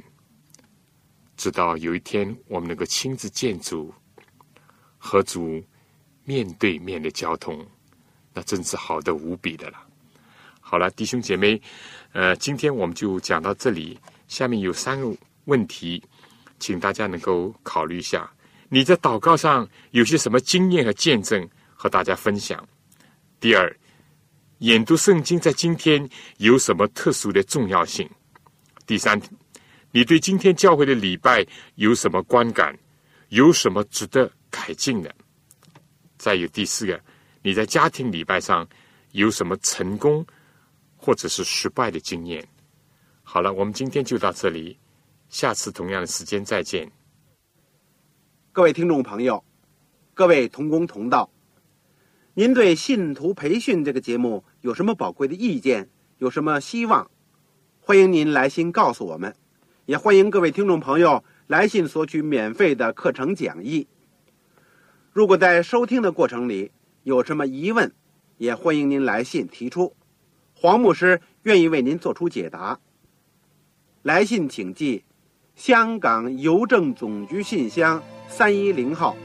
[1.37, 3.91] 直到有一天我们能够亲自见主
[4.99, 5.63] 和主。
[6.29, 7.65] 面对面的交通，
[8.35, 9.83] 那真是好的无比的了。
[10.61, 11.59] 好了，弟兄姐妹，
[12.11, 13.99] 呃，今天我们就讲到这里。
[14.27, 15.11] 下面有三个
[15.45, 16.03] 问题，
[16.59, 18.31] 请大家能够考虑一下。
[18.67, 22.63] 你在祷告上有些什么经验和见证和大家分享？
[23.39, 23.75] 第二，
[24.59, 26.07] 研读圣经在今天
[26.37, 28.07] 有什么特殊的重要性？
[28.85, 29.19] 第三，
[29.89, 32.77] 你对今天教会的礼拜有什么观感？
[33.29, 35.15] 有什么值得改进的？
[36.19, 37.01] 再有第四个，
[37.41, 38.67] 你在家庭礼拜上
[39.13, 40.23] 有什么成功
[40.97, 42.45] 或者是失败的经验？
[43.23, 44.77] 好了，我们今天就到这里，
[45.29, 46.91] 下次同样的时间再见。
[48.51, 49.41] 各位听众朋友，
[50.13, 51.31] 各位同工同道，
[52.33, 55.89] 您对信徒培训这个节目有什么宝贵的意见？
[56.17, 57.09] 有什么希望？
[57.79, 59.33] 欢迎您来信告诉我们，
[59.85, 63.87] 也欢迎各位听众朋友来信索取免费的课程讲义。
[65.11, 66.71] 如果在收听的过程里
[67.03, 67.91] 有什么疑问，
[68.37, 69.95] 也欢迎您来信提出，
[70.53, 72.79] 黄牧师愿意为您做出解答。
[74.03, 75.03] 来信请寄
[75.55, 79.17] 香港邮政总局信箱三一零号。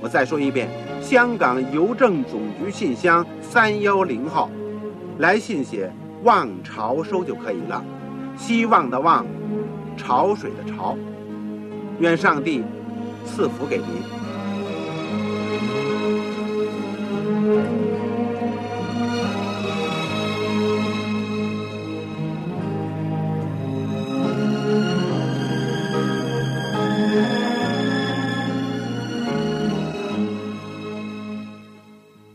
[0.00, 0.68] 我再说一遍，
[1.02, 4.50] 香港邮政总局信箱三幺零号。
[5.18, 5.92] 来信写
[6.24, 7.84] “望潮收”就可以了，
[8.36, 9.26] 希望的望，
[9.94, 10.96] 潮水的潮。
[12.00, 12.64] 愿上帝
[13.26, 14.21] 赐福给您。